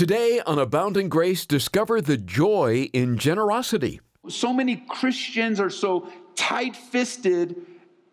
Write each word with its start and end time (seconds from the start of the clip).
Today 0.00 0.40
on 0.46 0.58
Abounding 0.58 1.10
Grace, 1.10 1.44
discover 1.44 2.00
the 2.00 2.16
joy 2.16 2.88
in 2.94 3.18
generosity. 3.18 4.00
So 4.30 4.50
many 4.50 4.76
Christians 4.88 5.60
are 5.60 5.68
so 5.68 6.08
tight 6.34 6.74
fisted 6.74 7.54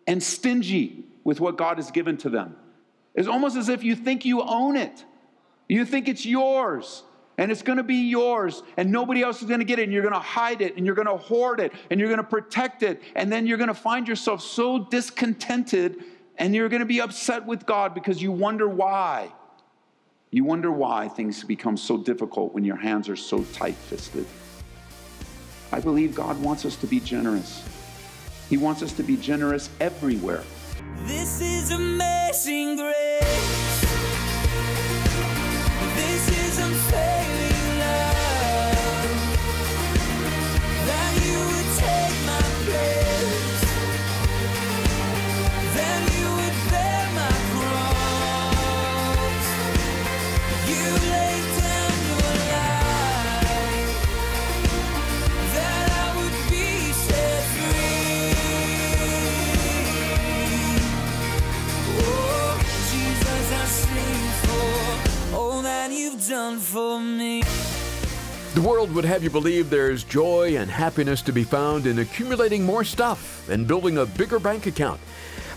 and 0.06 0.22
stingy 0.22 1.06
with 1.24 1.40
what 1.40 1.56
God 1.56 1.78
has 1.78 1.90
given 1.90 2.18
to 2.18 2.28
them. 2.28 2.54
It's 3.14 3.26
almost 3.26 3.56
as 3.56 3.70
if 3.70 3.82
you 3.82 3.96
think 3.96 4.26
you 4.26 4.42
own 4.42 4.76
it, 4.76 5.02
you 5.66 5.86
think 5.86 6.08
it's 6.08 6.26
yours. 6.26 7.04
And 7.38 7.50
it's 7.50 7.62
gonna 7.62 7.82
be 7.82 8.10
yours, 8.10 8.62
and 8.76 8.92
nobody 8.92 9.22
else 9.22 9.40
is 9.40 9.48
gonna 9.48 9.64
get 9.64 9.78
it, 9.78 9.84
and 9.84 9.92
you're 9.94 10.02
gonna 10.02 10.20
hide 10.20 10.60
it, 10.60 10.76
and 10.76 10.84
you're 10.84 10.94
gonna 10.94 11.16
hoard 11.16 11.58
it, 11.58 11.72
and 11.90 11.98
you're 11.98 12.10
gonna 12.10 12.22
protect 12.22 12.82
it, 12.82 13.00
and 13.16 13.32
then 13.32 13.46
you're 13.46 13.56
gonna 13.56 13.72
find 13.72 14.06
yourself 14.06 14.42
so 14.42 14.78
discontented, 14.78 16.04
and 16.36 16.54
you're 16.54 16.68
gonna 16.68 16.84
be 16.84 17.00
upset 17.00 17.46
with 17.46 17.64
God 17.64 17.94
because 17.94 18.20
you 18.20 18.30
wonder 18.30 18.68
why. 18.68 19.32
You 20.30 20.44
wonder 20.44 20.70
why 20.70 21.08
things 21.08 21.42
become 21.42 21.78
so 21.78 21.96
difficult 21.96 22.52
when 22.52 22.62
your 22.62 22.76
hands 22.76 23.08
are 23.08 23.16
so 23.16 23.44
tight 23.54 23.74
fisted. 23.74 24.26
I 25.72 25.80
believe 25.80 26.14
God 26.14 26.40
wants 26.42 26.66
us 26.66 26.76
to 26.76 26.86
be 26.86 27.00
generous. 27.00 27.66
He 28.50 28.58
wants 28.58 28.82
us 28.82 28.92
to 28.94 29.02
be 29.02 29.16
generous 29.16 29.70
everywhere. 29.80 30.44
This 31.04 31.40
is 31.40 31.70
amazing 31.70 32.76
grace. 32.76 32.94
This 35.94 36.28
is 36.46 36.58
have 69.08 69.24
you 69.24 69.30
believe 69.30 69.70
there's 69.70 70.04
joy 70.04 70.58
and 70.58 70.70
happiness 70.70 71.22
to 71.22 71.32
be 71.32 71.42
found 71.42 71.86
in 71.86 72.00
accumulating 72.00 72.62
more 72.62 72.84
stuff 72.84 73.48
and 73.48 73.66
building 73.66 73.96
a 73.96 74.04
bigger 74.04 74.38
bank 74.38 74.66
account. 74.66 75.00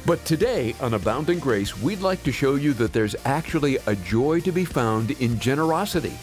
But 0.06 0.24
today 0.24 0.74
on 0.80 0.94
Abounding 0.94 1.40
Grace, 1.40 1.78
we'd 1.78 2.00
like 2.00 2.24
to 2.24 2.32
show 2.32 2.56
you 2.56 2.72
that 2.76 2.94
there's 2.94 3.14
actually 3.26 3.76
a 3.88 3.96
joy 3.98 4.40
to 4.40 4.54
be 4.54 4.64
found 4.64 5.12
in 5.20 5.38
generosity. 5.38 6.14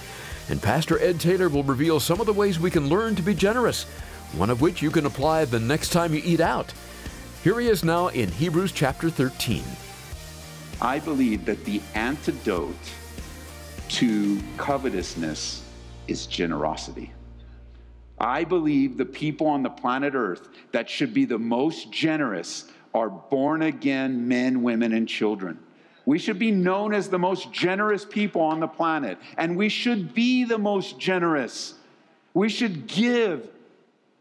And 0.49 0.63
Pastor 0.63 0.99
Ed 1.01 1.21
Taylor 1.21 1.51
will 1.51 1.65
reveal 1.65 2.01
some 2.01 2.19
of 2.19 2.25
the 2.25 2.33
ways 2.33 2.59
we 2.59 2.71
can 2.71 2.89
learn 2.89 3.15
to 3.17 3.23
be 3.23 3.35
generous, 3.35 3.85
one 4.33 4.49
of 4.49 4.63
which 4.63 4.81
you 4.81 4.91
can 4.91 5.05
apply 5.05 5.45
the 5.45 5.61
next 5.61 5.91
time 5.91 6.15
you 6.15 6.23
eat 6.25 6.41
out. 6.41 6.73
Here 7.45 7.61
he 7.61 7.69
is 7.69 7.85
now 7.85 8.09
in 8.09 8.33
Hebrews 8.33 8.73
chapter 8.73 9.11
13. 9.11 9.63
I 10.81 10.99
believe 10.99 11.45
that 11.45 11.63
the 11.67 11.83
antidote 11.95 12.75
to 13.91 14.41
covetousness 14.57 15.63
is 16.07 16.27
generosity. 16.27 17.13
I 18.21 18.45
believe 18.45 18.97
the 18.97 19.05
people 19.05 19.47
on 19.47 19.63
the 19.63 19.71
planet 19.71 20.15
Earth 20.15 20.49
that 20.73 20.91
should 20.91 21.15
be 21.15 21.25
the 21.25 21.39
most 21.39 21.93
generous 21.93 22.71
are 22.95 23.11
born 23.11 23.63
again 23.63 24.27
men, 24.27 24.63
women, 24.63 24.93
and 24.93 25.09
children. 25.09 25.59
We 26.05 26.19
should 26.19 26.39
be 26.39 26.51
known 26.51 26.95
as 26.95 27.09
the 27.09 27.19
most 27.19 27.53
generous 27.53 28.05
people 28.05 28.41
on 28.41 28.61
the 28.61 28.67
planet, 28.67 29.19
and 29.37 29.57
we 29.57 29.69
should 29.69 30.15
be 30.15 30.45
the 30.45 30.59
most 30.59 30.99
generous. 30.99 31.75
We 32.33 32.49
should 32.49 32.87
give. 32.87 33.49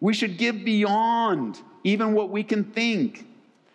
We 0.02 0.14
should 0.14 0.38
give 0.38 0.66
beyond 0.66 1.62
even 1.84 2.14
what 2.14 2.30
we 2.30 2.44
can 2.44 2.66
think. 2.66 3.26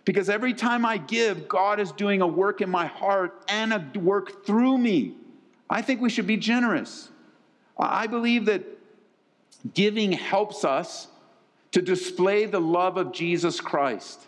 Because 0.04 0.28
every 0.28 0.52
time 0.52 0.84
I 0.84 0.98
give, 0.98 1.48
God 1.48 1.80
is 1.80 1.92
doing 1.92 2.20
a 2.20 2.26
work 2.26 2.60
in 2.60 2.68
my 2.68 2.86
heart 2.86 3.44
and 3.48 3.72
a 3.72 3.98
work 3.98 4.44
through 4.44 4.78
me. 4.78 5.14
I 5.70 5.80
think 5.80 6.00
we 6.00 6.10
should 6.10 6.26
be 6.26 6.36
generous. 6.36 7.08
I 7.78 8.06
believe 8.06 8.44
that 8.46 8.62
giving 9.74 10.12
helps 10.12 10.64
us 10.64 11.08
to 11.72 11.80
display 11.80 12.46
the 12.46 12.60
love 12.60 12.96
of 12.96 13.12
Jesus 13.12 13.60
Christ. 13.60 14.26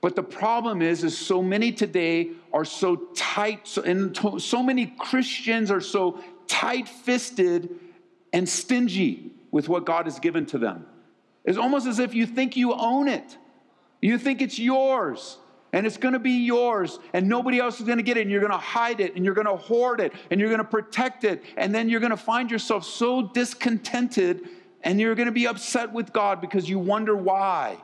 But 0.00 0.16
the 0.16 0.22
problem 0.22 0.80
is, 0.80 1.04
is 1.04 1.16
so 1.16 1.42
many 1.42 1.72
today 1.72 2.30
are 2.52 2.64
so 2.64 2.96
tight, 3.14 3.76
and 3.76 4.16
so 4.38 4.62
many 4.62 4.94
Christians 4.98 5.70
are 5.70 5.80
so 5.80 6.20
tight-fisted 6.46 7.78
and 8.32 8.48
stingy 8.48 9.32
with 9.50 9.68
what 9.68 9.84
God 9.84 10.06
has 10.06 10.18
given 10.18 10.46
to 10.46 10.58
them. 10.58 10.86
It's 11.44 11.58
almost 11.58 11.86
as 11.86 11.98
if 11.98 12.14
you 12.14 12.26
think 12.26 12.56
you 12.56 12.72
own 12.72 13.08
it. 13.08 13.36
You 14.00 14.16
think 14.16 14.40
it's 14.40 14.58
yours 14.58 15.36
and 15.72 15.86
it's 15.86 15.96
going 15.96 16.14
to 16.14 16.18
be 16.20 16.44
yours 16.44 16.98
and 17.12 17.28
nobody 17.28 17.58
else 17.58 17.78
is 17.80 17.86
going 17.86 17.98
to 17.98 18.02
get 18.02 18.16
it 18.16 18.22
and 18.22 18.30
you're 18.30 18.40
going 18.40 18.52
to 18.52 18.58
hide 18.58 19.00
it 19.00 19.14
and 19.14 19.24
you're 19.24 19.34
going 19.34 19.46
to 19.46 19.56
hoard 19.56 20.00
it 20.00 20.12
and 20.30 20.40
you're 20.40 20.48
going 20.48 20.58
to 20.58 20.64
protect 20.64 21.24
it 21.24 21.42
and 21.56 21.74
then 21.74 21.88
you're 21.88 22.00
going 22.00 22.10
to 22.10 22.16
find 22.16 22.50
yourself 22.50 22.84
so 22.84 23.22
discontented 23.22 24.48
and 24.82 25.00
you're 25.00 25.14
going 25.14 25.26
to 25.26 25.32
be 25.32 25.46
upset 25.46 25.92
with 25.92 26.12
God 26.12 26.40
because 26.40 26.68
you 26.68 26.78
wonder 26.78 27.14
why. 27.14 27.76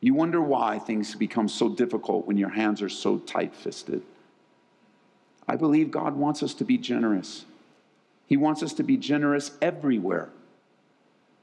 You 0.00 0.14
wonder 0.14 0.40
why 0.40 0.78
things 0.78 1.14
become 1.14 1.48
so 1.48 1.68
difficult 1.68 2.26
when 2.26 2.38
your 2.38 2.48
hands 2.48 2.80
are 2.80 2.88
so 2.88 3.18
tight 3.18 3.54
fisted. 3.54 4.02
I 5.46 5.56
believe 5.56 5.90
God 5.90 6.16
wants 6.16 6.42
us 6.42 6.54
to 6.54 6.64
be 6.64 6.78
generous. 6.78 7.44
He 8.26 8.36
wants 8.36 8.62
us 8.62 8.72
to 8.74 8.82
be 8.82 8.96
generous 8.96 9.50
everywhere. 9.60 10.30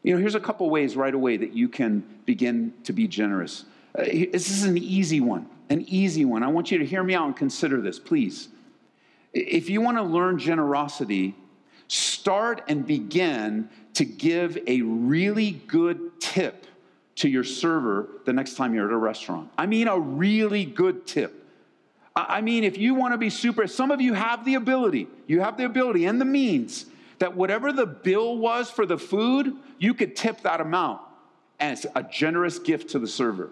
You 0.02 0.13
know, 0.13 0.19
here's 0.19 0.36
a 0.36 0.40
couple 0.40 0.69
ways 0.69 0.96
right 0.96 1.13
away 1.13 1.38
that 1.38 1.53
you 1.53 1.68
can 1.68 2.03
begin 2.25 2.74
to 2.86 2.94
be 2.94 3.07
generous. 3.07 3.66
Uh, 3.97 4.03
this 4.03 4.52
is 4.52 4.63
an 4.63 4.78
easy 4.78 5.19
one, 5.19 5.47
an 5.69 5.84
easy 5.88 6.24
one. 6.24 6.44
I 6.44 6.47
want 6.47 6.72
you 6.72 6.78
to 6.78 6.85
hear 6.85 7.03
me 7.03 7.16
out 7.16 7.25
and 7.25 7.35
consider 7.35 7.81
this, 7.81 7.97
please. 7.97 8.50
If 9.34 9.69
you 9.69 9.81
want 9.81 9.97
to 9.97 10.03
learn 10.03 10.38
generosity, 10.38 11.35
start 11.88 12.63
and 12.68 12.86
begin 12.86 13.69
to 13.96 14.06
give 14.06 14.57
a 14.68 14.81
really 14.81 15.52
good 15.52 16.19
tip 16.19 16.68
to 17.16 17.28
your 17.28 17.44
server 17.44 18.07
the 18.25 18.34
next 18.34 18.56
time 18.56 18.75
you're 18.75 18.86
at 18.88 18.94
a 18.94 18.97
restaurant. 18.97 19.50
I 19.57 19.66
mean, 19.66 19.88
a 19.88 20.00
really 20.00 20.66
good 20.66 21.07
tip. 21.07 21.44
I 22.16 22.38
I 22.38 22.41
mean, 22.41 22.63
if 22.63 22.78
you 22.78 22.94
want 22.94 23.13
to 23.13 23.18
be 23.18 23.30
super, 23.31 23.66
some 23.68 23.90
of 23.90 24.02
you 24.02 24.13
have 24.13 24.46
the 24.46 24.56
ability, 24.56 25.07
you 25.25 25.41
have 25.41 25.57
the 25.57 25.66
ability 25.66 26.06
and 26.06 26.22
the 26.22 26.25
means 26.25 26.86
that 27.19 27.36
whatever 27.36 27.72
the 27.72 27.88
bill 27.88 28.38
was 28.38 28.69
for 28.69 28.86
the 28.86 28.97
food, 28.97 29.56
you 29.80 29.96
could 29.96 30.16
tip 30.16 30.41
that 30.41 30.62
amount. 30.62 31.02
as 31.59 31.86
a 31.96 32.03
generous 32.03 32.59
gift 32.59 32.90
to 32.91 33.00
the 33.00 33.07
server. 33.07 33.50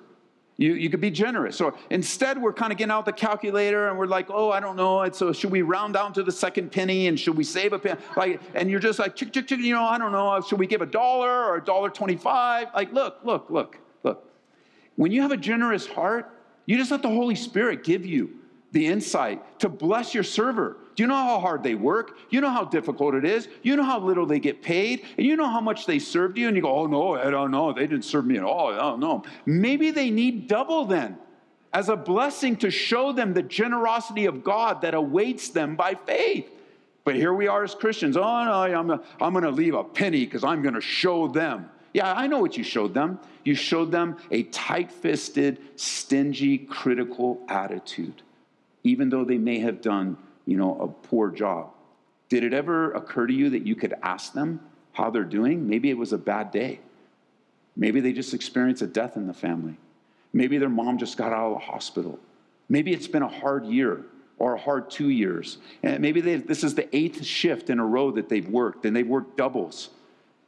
You, 0.57 0.73
you 0.73 0.89
could 0.89 1.01
be 1.01 1.11
generous. 1.11 1.59
Or 1.59 1.75
instead, 1.89 2.41
we're 2.41 2.53
kind 2.53 2.71
of 2.71 2.77
getting 2.77 2.91
out 2.91 3.05
the 3.05 3.11
calculator 3.11 3.89
and 3.89 3.97
we're 3.97 4.05
like, 4.05 4.27
oh, 4.29 4.51
I 4.51 4.61
don't 4.61 4.77
know. 4.77 5.01
And 5.01 5.13
so 5.13 5.33
should 5.33 5.51
we 5.51 5.61
round 5.61 5.93
down 5.93 6.13
to 6.13 6.23
the 6.23 6.31
second 6.31 6.71
penny 6.71 7.07
and 7.07 7.19
should 7.19 7.35
we 7.35 7.43
save 7.43 7.73
a 7.73 7.79
penny? 7.79 7.99
Like, 8.15 8.41
and 8.53 8.69
you're 8.69 8.79
just 8.79 8.97
like, 8.97 9.15
chick, 9.15 9.33
chick, 9.33 9.47
chick, 9.47 9.59
you 9.59 9.73
know, 9.73 9.83
I 9.83 9.97
don't 9.97 10.13
know. 10.13 10.29
Uh, 10.29 10.41
should 10.41 10.59
we 10.59 10.67
give 10.67 10.81
a 10.81 10.85
dollar 10.85 11.29
or 11.29 11.57
a 11.57 11.63
dollar 11.63 11.89
25? 11.89 12.69
Like, 12.73 12.93
look, 12.93 13.19
look, 13.23 13.49
look, 13.49 13.77
look. 14.03 14.31
When 14.95 15.11
you 15.11 15.21
have 15.23 15.31
a 15.31 15.37
generous 15.37 15.85
heart, 15.85 16.31
you 16.65 16.77
just 16.77 16.91
let 16.91 17.01
the 17.01 17.09
Holy 17.09 17.35
Spirit 17.35 17.83
give 17.83 18.05
you 18.05 18.39
the 18.71 18.87
insight 18.87 19.59
to 19.59 19.67
bless 19.67 20.13
your 20.13 20.23
server. 20.23 20.77
Do 20.95 21.03
you 21.03 21.07
know 21.07 21.15
how 21.15 21.39
hard 21.39 21.61
they 21.61 21.75
work? 21.75 22.17
You 22.29 22.39
know 22.41 22.49
how 22.49 22.63
difficult 22.63 23.15
it 23.15 23.25
is. 23.25 23.49
You 23.63 23.75
know 23.75 23.83
how 23.83 23.99
little 23.99 24.25
they 24.25 24.39
get 24.39 24.61
paid. 24.61 25.05
And 25.17 25.25
you 25.25 25.35
know 25.35 25.49
how 25.49 25.59
much 25.59 25.85
they 25.85 25.99
served 25.99 26.37
you. 26.37 26.47
And 26.47 26.55
you 26.55 26.61
go, 26.61 26.73
oh, 26.73 26.87
no, 26.87 27.15
I 27.15 27.29
don't 27.29 27.51
know. 27.51 27.73
They 27.73 27.85
didn't 27.85 28.05
serve 28.05 28.25
me 28.25 28.37
at 28.37 28.43
all. 28.43 28.73
I 28.73 28.77
don't 28.77 29.01
know. 29.01 29.23
Maybe 29.45 29.91
they 29.91 30.09
need 30.09 30.47
double 30.47 30.85
then 30.85 31.17
as 31.73 31.89
a 31.89 31.95
blessing 31.97 32.55
to 32.55 32.71
show 32.71 33.11
them 33.11 33.33
the 33.33 33.43
generosity 33.43 34.25
of 34.25 34.43
God 34.43 34.81
that 34.81 34.93
awaits 34.93 35.49
them 35.49 35.75
by 35.75 35.95
faith. 35.95 36.49
But 37.03 37.15
here 37.15 37.33
we 37.33 37.47
are 37.47 37.63
as 37.63 37.75
Christians. 37.75 38.15
Oh, 38.15 38.21
no, 38.21 38.53
I'm, 38.53 38.89
I'm 39.21 39.33
going 39.33 39.43
to 39.43 39.51
leave 39.51 39.75
a 39.75 39.83
penny 39.83 40.25
because 40.25 40.45
I'm 40.45 40.61
going 40.61 40.73
to 40.75 40.81
show 40.81 41.27
them. 41.27 41.69
Yeah, 41.93 42.11
I 42.11 42.27
know 42.27 42.39
what 42.39 42.57
you 42.57 42.63
showed 42.63 42.93
them. 42.93 43.19
You 43.43 43.55
showed 43.55 43.91
them 43.91 44.17
a 44.31 44.43
tight 44.43 44.91
fisted, 44.91 45.59
stingy, 45.75 46.57
critical 46.57 47.41
attitude, 47.47 48.21
even 48.83 49.09
though 49.09 49.23
they 49.23 49.37
may 49.37 49.59
have 49.59 49.81
done, 49.81 50.17
you 50.45 50.57
know, 50.57 50.79
a 50.79 50.87
poor 51.07 51.29
job. 51.29 51.71
Did 52.29 52.43
it 52.43 52.53
ever 52.53 52.91
occur 52.93 53.27
to 53.27 53.33
you 53.33 53.49
that 53.51 53.65
you 53.65 53.75
could 53.75 53.93
ask 54.01 54.33
them 54.33 54.59
how 54.93 55.09
they're 55.09 55.23
doing? 55.23 55.67
Maybe 55.67 55.89
it 55.89 55.97
was 55.97 56.13
a 56.13 56.17
bad 56.17 56.51
day. 56.51 56.79
Maybe 57.75 57.99
they 57.99 58.13
just 58.13 58.33
experienced 58.33 58.81
a 58.81 58.87
death 58.87 59.17
in 59.17 59.27
the 59.27 59.33
family. 59.33 59.77
Maybe 60.33 60.57
their 60.57 60.69
mom 60.69 60.97
just 60.97 61.17
got 61.17 61.31
out 61.31 61.47
of 61.47 61.53
the 61.53 61.65
hospital. 61.65 62.19
Maybe 62.69 62.93
it's 62.93 63.07
been 63.07 63.21
a 63.21 63.27
hard 63.27 63.65
year 63.65 64.05
or 64.37 64.55
a 64.55 64.59
hard 64.59 64.89
two 64.89 65.09
years. 65.09 65.59
And 65.83 65.99
maybe 65.99 66.21
they, 66.21 66.35
this 66.37 66.63
is 66.63 66.75
the 66.75 66.93
eighth 66.95 67.23
shift 67.25 67.69
in 67.69 67.79
a 67.79 67.85
row 67.85 68.11
that 68.11 68.27
they've 68.29 68.47
worked 68.47 68.85
and 68.85 68.95
they've 68.95 69.07
worked 69.07 69.37
doubles 69.37 69.89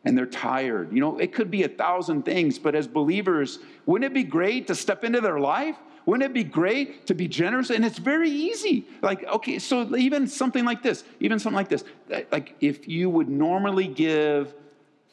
and 0.06 0.18
they're 0.18 0.26
tired. 0.26 0.94
You 0.94 1.02
know, 1.02 1.18
it 1.18 1.34
could 1.34 1.52
be 1.52 1.64
a 1.64 1.68
thousand 1.68 2.24
things, 2.24 2.60
but 2.60 2.76
as 2.76 2.88
believers, 2.88 3.60
wouldn't 3.86 4.10
it 4.12 4.14
be 4.14 4.24
great 4.24 4.68
to 4.68 4.76
step 4.76 5.04
into 5.04 5.22
their 5.22 5.40
life 5.40 5.78
Wouldn't 6.08 6.24
it 6.24 6.34
be 6.34 6.46
great 6.46 7.06
to 7.08 7.14
be 7.14 7.28
generous? 7.28 7.70
And 7.70 7.84
it's 7.84 7.98
very 8.00 8.30
easy. 8.30 8.88
Like, 9.02 9.26
okay, 9.26 9.60
so 9.60 9.94
even 9.98 10.26
something 10.26 10.64
like 10.64 10.82
this, 10.82 11.04
even 11.20 11.38
something 11.38 11.58
like 11.58 11.68
this, 11.68 11.84
like 12.32 12.56
if 12.62 12.88
you 12.88 13.10
would 13.10 13.28
normally 13.28 13.90
give 13.90 14.56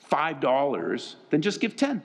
$5, 0.09 1.15
then 1.31 1.43
just 1.43 1.61
give 1.61 1.75
10. 1.75 2.01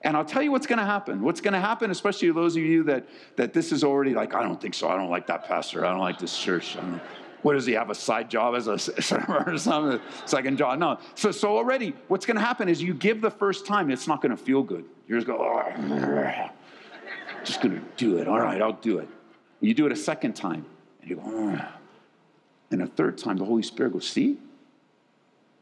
And 0.00 0.16
I'll 0.16 0.24
tell 0.24 0.42
you 0.42 0.50
what's 0.50 0.66
going 0.66 0.78
to 0.78 0.84
happen. 0.86 1.20
What's 1.20 1.42
going 1.42 1.52
to 1.52 1.60
happen, 1.60 1.90
especially 1.90 2.28
to 2.28 2.34
those 2.34 2.56
of 2.56 2.62
you 2.62 2.84
that, 2.84 3.06
that 3.36 3.52
this 3.52 3.70
is 3.70 3.84
already 3.84 4.14
like, 4.14 4.34
I 4.34 4.42
don't 4.42 4.58
think 4.58 4.72
so. 4.72 4.88
I 4.88 4.96
don't 4.96 5.10
like 5.10 5.26
that 5.26 5.44
pastor. 5.44 5.84
I 5.84 5.90
don't 5.90 6.00
like 6.00 6.18
this 6.18 6.38
church. 6.38 6.78
What 7.44 7.52
does 7.52 7.66
he 7.66 7.74
have 7.74 7.90
a 7.90 7.94
side 7.94 8.30
job 8.30 8.54
as 8.54 8.68
a 8.68 8.78
server 9.02 9.44
or 9.46 9.58
something? 9.58 10.00
Second 10.24 10.56
job? 10.56 10.78
No. 10.78 10.98
So, 11.14 11.30
so 11.30 11.54
already, 11.58 11.94
what's 12.08 12.24
going 12.24 12.38
to 12.38 12.42
happen 12.42 12.70
is 12.70 12.82
you 12.82 12.94
give 12.94 13.20
the 13.20 13.30
first 13.30 13.66
time, 13.66 13.90
it's 13.90 14.08
not 14.08 14.22
going 14.22 14.34
to 14.34 14.42
feel 14.42 14.62
good. 14.62 14.86
You're 15.06 15.20
just 15.20 15.26
going, 15.26 15.40
oh, 15.42 16.50
just 17.44 17.60
going 17.60 17.74
to 17.74 17.82
do 17.98 18.16
it. 18.16 18.28
All 18.28 18.40
right, 18.40 18.62
I'll 18.62 18.72
do 18.72 18.98
it. 18.98 19.08
You 19.60 19.74
do 19.74 19.84
it 19.84 19.92
a 19.92 19.96
second 19.96 20.32
time, 20.34 20.64
and 21.02 21.10
you 21.10 21.16
go, 21.16 21.22
oh. 21.26 21.68
and 22.70 22.80
a 22.80 22.86
third 22.86 23.18
time, 23.18 23.36
the 23.36 23.44
Holy 23.44 23.62
Spirit 23.62 23.92
goes, 23.92 24.08
see? 24.08 24.38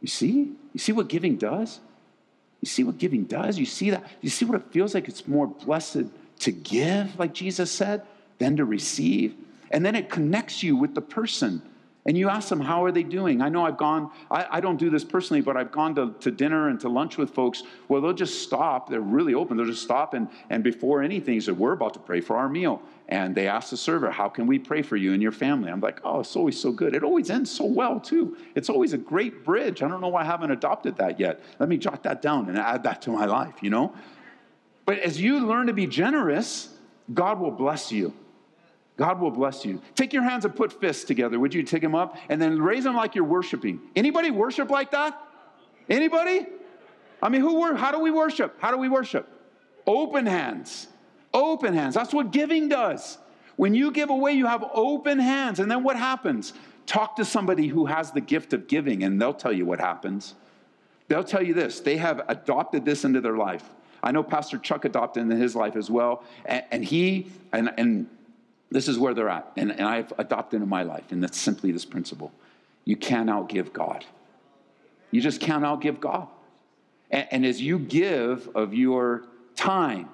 You 0.00 0.06
see? 0.06 0.52
You 0.72 0.78
see 0.78 0.92
what 0.92 1.08
giving 1.08 1.36
does? 1.36 1.80
You 2.60 2.68
see 2.68 2.84
what 2.84 2.98
giving 2.98 3.24
does? 3.24 3.58
You 3.58 3.66
see 3.66 3.90
that? 3.90 4.04
You 4.20 4.30
see 4.30 4.44
what 4.44 4.54
it 4.54 4.70
feels 4.70 4.94
like? 4.94 5.08
It's 5.08 5.26
more 5.26 5.48
blessed 5.48 6.04
to 6.38 6.52
give, 6.52 7.18
like 7.18 7.34
Jesus 7.34 7.72
said, 7.72 8.02
than 8.38 8.56
to 8.58 8.64
receive. 8.64 9.34
And 9.72 9.84
then 9.84 9.96
it 9.96 10.10
connects 10.10 10.62
you 10.62 10.76
with 10.76 10.94
the 10.94 11.00
person. 11.00 11.62
And 12.04 12.18
you 12.18 12.28
ask 12.28 12.48
them, 12.48 12.60
how 12.60 12.84
are 12.84 12.90
they 12.90 13.04
doing? 13.04 13.40
I 13.40 13.48
know 13.48 13.64
I've 13.64 13.76
gone, 13.76 14.10
I, 14.28 14.46
I 14.50 14.60
don't 14.60 14.76
do 14.76 14.90
this 14.90 15.04
personally, 15.04 15.40
but 15.40 15.56
I've 15.56 15.70
gone 15.70 15.94
to, 15.94 16.12
to 16.18 16.32
dinner 16.32 16.68
and 16.68 16.80
to 16.80 16.88
lunch 16.88 17.16
with 17.16 17.30
folks 17.30 17.62
where 17.86 18.00
they'll 18.00 18.12
just 18.12 18.42
stop. 18.42 18.90
They're 18.90 19.00
really 19.00 19.34
open. 19.34 19.56
They'll 19.56 19.66
just 19.66 19.82
stop. 19.82 20.12
And, 20.14 20.28
and 20.50 20.64
before 20.64 21.00
anything, 21.00 21.40
say, 21.40 21.52
we're 21.52 21.72
about 21.72 21.94
to 21.94 22.00
pray 22.00 22.20
for 22.20 22.36
our 22.36 22.48
meal. 22.48 22.82
And 23.08 23.36
they 23.36 23.46
ask 23.46 23.70
the 23.70 23.76
server, 23.76 24.10
how 24.10 24.28
can 24.28 24.48
we 24.48 24.58
pray 24.58 24.82
for 24.82 24.96
you 24.96 25.12
and 25.12 25.22
your 25.22 25.30
family? 25.30 25.70
I'm 25.70 25.80
like, 25.80 26.00
oh, 26.02 26.20
it's 26.20 26.34
always 26.34 26.58
so 26.58 26.72
good. 26.72 26.96
It 26.96 27.04
always 27.04 27.30
ends 27.30 27.52
so 27.52 27.66
well, 27.66 28.00
too. 28.00 28.36
It's 28.56 28.68
always 28.68 28.94
a 28.94 28.98
great 28.98 29.44
bridge. 29.44 29.80
I 29.80 29.88
don't 29.88 30.00
know 30.00 30.08
why 30.08 30.22
I 30.22 30.24
haven't 30.24 30.50
adopted 30.50 30.96
that 30.96 31.20
yet. 31.20 31.40
Let 31.60 31.68
me 31.68 31.76
jot 31.76 32.02
that 32.02 32.20
down 32.20 32.48
and 32.48 32.58
add 32.58 32.82
that 32.82 33.02
to 33.02 33.10
my 33.10 33.26
life, 33.26 33.54
you 33.62 33.70
know? 33.70 33.94
But 34.86 34.98
as 34.98 35.20
you 35.20 35.46
learn 35.46 35.68
to 35.68 35.72
be 35.72 35.86
generous, 35.86 36.68
God 37.14 37.38
will 37.38 37.52
bless 37.52 37.92
you. 37.92 38.12
God 38.96 39.20
will 39.20 39.30
bless 39.30 39.64
you. 39.64 39.80
Take 39.94 40.12
your 40.12 40.22
hands 40.22 40.44
and 40.44 40.54
put 40.54 40.72
fists 40.72 41.04
together. 41.04 41.38
Would 41.40 41.54
you 41.54 41.62
take 41.62 41.82
them 41.82 41.94
up 41.94 42.16
and 42.28 42.40
then 42.40 42.60
raise 42.60 42.84
them 42.84 42.94
like 42.94 43.14
you're 43.14 43.24
worshiping? 43.24 43.80
Anybody 43.96 44.30
worship 44.30 44.70
like 44.70 44.90
that? 44.90 45.20
Anybody? 45.88 46.46
I 47.22 47.28
mean, 47.28 47.40
who? 47.40 47.60
Were? 47.60 47.74
How 47.74 47.90
do 47.90 48.00
we 48.00 48.10
worship? 48.10 48.56
How 48.58 48.70
do 48.70 48.76
we 48.76 48.88
worship? 48.88 49.28
Open 49.86 50.26
hands. 50.26 50.88
Open 51.32 51.74
hands. 51.74 51.94
That's 51.94 52.12
what 52.12 52.30
giving 52.32 52.68
does. 52.68 53.18
When 53.56 53.74
you 53.74 53.90
give 53.90 54.10
away, 54.10 54.32
you 54.32 54.46
have 54.46 54.64
open 54.74 55.18
hands. 55.18 55.60
And 55.60 55.70
then 55.70 55.82
what 55.82 55.96
happens? 55.96 56.52
Talk 56.86 57.16
to 57.16 57.24
somebody 57.24 57.68
who 57.68 57.86
has 57.86 58.10
the 58.10 58.20
gift 58.20 58.52
of 58.52 58.66
giving, 58.66 59.04
and 59.04 59.20
they'll 59.20 59.34
tell 59.34 59.52
you 59.52 59.64
what 59.64 59.80
happens. 59.80 60.34
They'll 61.08 61.24
tell 61.24 61.42
you 61.42 61.54
this 61.54 61.80
they 61.80 61.96
have 61.96 62.22
adopted 62.28 62.84
this 62.84 63.04
into 63.04 63.20
their 63.20 63.36
life. 63.36 63.64
I 64.02 64.10
know 64.10 64.22
Pastor 64.22 64.58
Chuck 64.58 64.84
adopted 64.84 65.22
into 65.22 65.36
his 65.36 65.54
life 65.54 65.76
as 65.76 65.88
well. 65.88 66.24
And, 66.44 66.64
and 66.72 66.84
he, 66.84 67.30
and, 67.52 67.72
and 67.76 68.08
this 68.72 68.88
is 68.88 68.98
where 68.98 69.14
they're 69.14 69.28
at. 69.28 69.52
And, 69.56 69.70
and 69.70 69.82
I've 69.82 70.12
adopted 70.18 70.58
into 70.58 70.68
my 70.68 70.82
life, 70.82 71.12
and 71.12 71.22
that's 71.22 71.38
simply 71.38 71.72
this 71.72 71.84
principle 71.84 72.32
you 72.84 72.96
can't 72.96 73.30
outgive 73.30 73.72
God. 73.72 74.04
You 75.10 75.20
just 75.20 75.40
can't 75.40 75.62
outgive 75.62 76.00
God. 76.00 76.26
And, 77.10 77.28
and 77.30 77.46
as 77.46 77.60
you 77.60 77.78
give 77.78 78.48
of 78.56 78.74
your 78.74 79.24
time, 79.54 80.08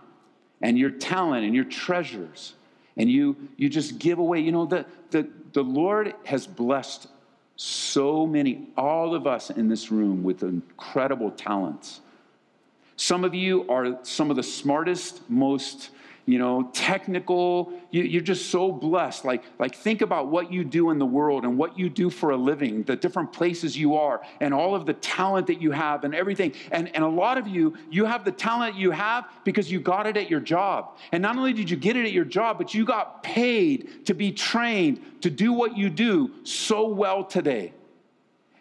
and 0.61 0.79
your 0.79 0.91
talent 0.91 1.45
and 1.45 1.55
your 1.55 1.65
treasures 1.65 2.55
and 2.97 3.11
you 3.11 3.37
you 3.57 3.69
just 3.69 3.99
give 3.99 4.19
away 4.19 4.41
you 4.41 4.53
know 4.53 4.67
the 4.67 4.85
the, 5.11 5.29
the 5.53 5.63
lord 5.63 6.15
has 6.25 6.47
blessed 6.47 7.09
so 7.57 8.27
many 8.27 8.69
all 8.77 9.15
of 9.15 9.27
us 9.27 9.51
in 9.51 9.69
this 9.69 9.91
room 9.91 10.23
with 10.23 10.43
incredible 10.43 11.31
talents 11.31 12.01
some 12.97 13.25
of 13.25 13.35
you 13.35 13.69
are 13.69 13.99
some 14.03 14.31
of 14.31 14.37
the 14.37 14.43
smartest 14.43 15.29
most 15.31 15.91
you 16.29 16.39
know, 16.39 16.69
technical. 16.75 17.73
You, 17.91 18.19
are 18.19 18.23
just 18.23 18.51
so 18.51 18.71
blessed. 18.71 19.25
Like, 19.25 19.45
like, 19.59 19.75
think 19.75 20.03
about 20.03 20.29
what 20.29 20.53
you 20.53 20.63
do 20.63 20.91
in 20.91 20.99
the 20.99 21.07
world 21.07 21.45
and 21.45 21.57
what 21.57 21.79
you 21.79 21.89
do 21.89 22.11
for 22.11 22.33
a 22.33 22.37
living, 22.37 22.83
the 22.83 22.97
different 22.97 23.33
places 23.33 23.79
you 23.79 23.97
are, 23.97 24.21
and 24.39 24.53
all 24.53 24.75
of 24.75 24.85
the 24.85 24.93
talent 24.93 25.47
that 25.47 25.63
you 25.63 25.71
have 25.71 26.05
and 26.05 26.15
everything. 26.15 26.53
And, 26.71 26.95
and 26.95 27.03
a 27.03 27.09
lot 27.09 27.39
of 27.39 27.49
you, 27.49 27.79
you 27.91 28.05
have 28.05 28.27
the 28.27 28.31
talent 28.31 28.77
you 28.77 28.91
have 28.91 29.25
because 29.43 29.73
you 29.73 29.81
got 29.81 30.07
it 30.07 30.19
at 30.19 30.29
your 30.29 30.41
job. 30.41 30.99
And 31.13 31.23
not 31.23 31.39
only 31.39 31.55
did 31.55 31.71
you 31.71 31.79
get 31.79 31.97
it 31.97 32.05
at 32.05 32.13
your 32.13 32.27
job, 32.27 32.59
but 32.59 32.75
you 32.75 32.85
got 32.85 33.23
paid 33.23 34.05
to 34.05 34.13
be 34.13 34.31
trained 34.31 35.23
to 35.23 35.31
do 35.31 35.55
what 35.55 35.79
you 35.79 35.89
do 35.89 36.31
so 36.45 36.89
well 36.89 37.25
today. 37.25 37.73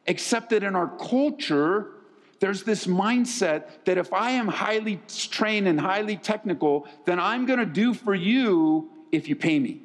Except 0.06 0.52
that 0.52 0.64
in 0.64 0.74
our 0.74 0.88
culture, 0.88 1.97
there's 2.40 2.64
this 2.64 2.86
mindset 2.86 3.64
that 3.86 3.98
if 3.98 4.14
I 4.14 4.32
am 4.32 4.48
highly 4.48 5.00
trained 5.08 5.68
and 5.68 5.80
highly 5.80 6.18
technical, 6.18 6.88
then 7.06 7.20
I'm 7.20 7.46
going 7.46 7.60
to 7.60 7.66
do 7.66 7.94
for 7.94 8.14
you 8.14 8.90
if 9.12 9.28
you 9.28 9.36
pay 9.36 9.60
me. 9.60 9.82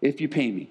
If 0.00 0.20
you 0.20 0.28
pay 0.28 0.50
me. 0.50 0.70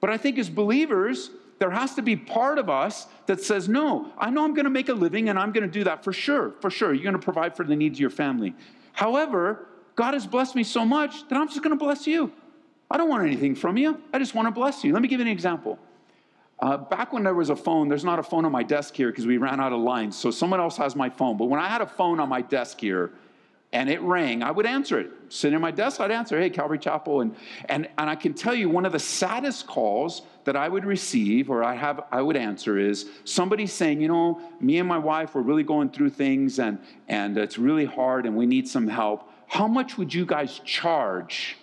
But 0.00 0.10
I 0.10 0.16
think 0.16 0.38
as 0.38 0.50
believers, 0.50 1.30
there 1.58 1.70
has 1.70 1.94
to 1.94 2.02
be 2.02 2.16
part 2.16 2.58
of 2.58 2.68
us 2.68 3.06
that 3.26 3.40
says, 3.40 3.68
No, 3.68 4.12
I 4.18 4.30
know 4.30 4.44
I'm 4.44 4.54
going 4.54 4.64
to 4.64 4.70
make 4.70 4.88
a 4.88 4.94
living 4.94 5.28
and 5.28 5.38
I'm 5.38 5.52
going 5.52 5.64
to 5.64 5.70
do 5.70 5.84
that 5.84 6.02
for 6.02 6.12
sure. 6.12 6.52
For 6.60 6.70
sure. 6.70 6.92
You're 6.92 7.04
going 7.04 7.14
to 7.14 7.24
provide 7.24 7.56
for 7.56 7.64
the 7.64 7.76
needs 7.76 7.96
of 7.96 8.00
your 8.00 8.10
family. 8.10 8.54
However, 8.92 9.66
God 9.94 10.14
has 10.14 10.26
blessed 10.26 10.56
me 10.56 10.64
so 10.64 10.84
much 10.84 11.28
that 11.28 11.38
I'm 11.38 11.48
just 11.48 11.62
going 11.62 11.76
to 11.76 11.82
bless 11.82 12.06
you. 12.06 12.32
I 12.90 12.96
don't 12.96 13.08
want 13.08 13.26
anything 13.26 13.54
from 13.54 13.76
you. 13.76 14.00
I 14.12 14.18
just 14.18 14.34
want 14.34 14.46
to 14.46 14.52
bless 14.52 14.84
you. 14.84 14.92
Let 14.92 15.02
me 15.02 15.08
give 15.08 15.20
you 15.20 15.26
an 15.26 15.32
example. 15.32 15.78
Uh, 16.60 16.76
back 16.76 17.12
when 17.12 17.24
there 17.24 17.34
was 17.34 17.50
a 17.50 17.56
phone, 17.56 17.88
there's 17.88 18.04
not 18.04 18.18
a 18.18 18.22
phone 18.22 18.44
on 18.44 18.52
my 18.52 18.62
desk 18.62 18.94
here 18.94 19.10
because 19.10 19.26
we 19.26 19.38
ran 19.38 19.60
out 19.60 19.72
of 19.72 19.80
lines. 19.80 20.16
So 20.16 20.30
someone 20.30 20.60
else 20.60 20.76
has 20.76 20.94
my 20.94 21.10
phone. 21.10 21.36
But 21.36 21.46
when 21.46 21.60
I 21.60 21.68
had 21.68 21.80
a 21.80 21.86
phone 21.86 22.20
on 22.20 22.28
my 22.28 22.42
desk 22.42 22.80
here 22.80 23.10
and 23.72 23.90
it 23.90 24.00
rang, 24.02 24.42
I 24.42 24.52
would 24.52 24.66
answer 24.66 25.00
it. 25.00 25.10
Sitting 25.30 25.56
at 25.56 25.60
my 25.60 25.72
desk, 25.72 26.00
I'd 26.00 26.12
answer, 26.12 26.38
hey, 26.40 26.48
Calvary 26.48 26.78
Chapel. 26.78 27.22
And, 27.22 27.34
and, 27.68 27.88
and 27.98 28.08
I 28.08 28.14
can 28.14 28.34
tell 28.34 28.54
you 28.54 28.68
one 28.68 28.86
of 28.86 28.92
the 28.92 29.00
saddest 29.00 29.66
calls 29.66 30.22
that 30.44 30.54
I 30.54 30.68
would 30.68 30.84
receive 30.84 31.50
or 31.50 31.64
I, 31.64 31.74
have, 31.74 32.04
I 32.12 32.22
would 32.22 32.36
answer 32.36 32.78
is 32.78 33.06
somebody 33.24 33.66
saying, 33.66 34.00
you 34.00 34.08
know, 34.08 34.40
me 34.60 34.78
and 34.78 34.88
my 34.88 34.98
wife, 34.98 35.34
we're 35.34 35.42
really 35.42 35.64
going 35.64 35.90
through 35.90 36.10
things 36.10 36.60
and, 36.60 36.78
and 37.08 37.36
it's 37.36 37.58
really 37.58 37.84
hard 37.84 38.26
and 38.26 38.36
we 38.36 38.46
need 38.46 38.68
some 38.68 38.86
help. 38.86 39.28
How 39.48 39.66
much 39.66 39.98
would 39.98 40.14
you 40.14 40.24
guys 40.24 40.60
charge 40.60 41.56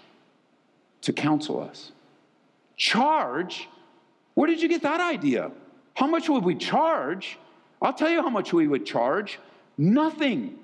to 1.01 1.13
counsel 1.13 1.61
us? 1.61 1.93
Charge? 2.75 3.69
Where 4.33 4.47
did 4.47 4.61
you 4.61 4.69
get 4.69 4.83
that 4.83 5.01
idea? 5.01 5.51
How 5.95 6.07
much 6.07 6.29
would 6.29 6.43
we 6.43 6.55
charge? 6.55 7.37
I'll 7.81 7.93
tell 7.93 8.09
you 8.09 8.21
how 8.21 8.29
much 8.29 8.53
we 8.53 8.67
would 8.67 8.85
charge. 8.85 9.39
Nothing. 9.77 10.57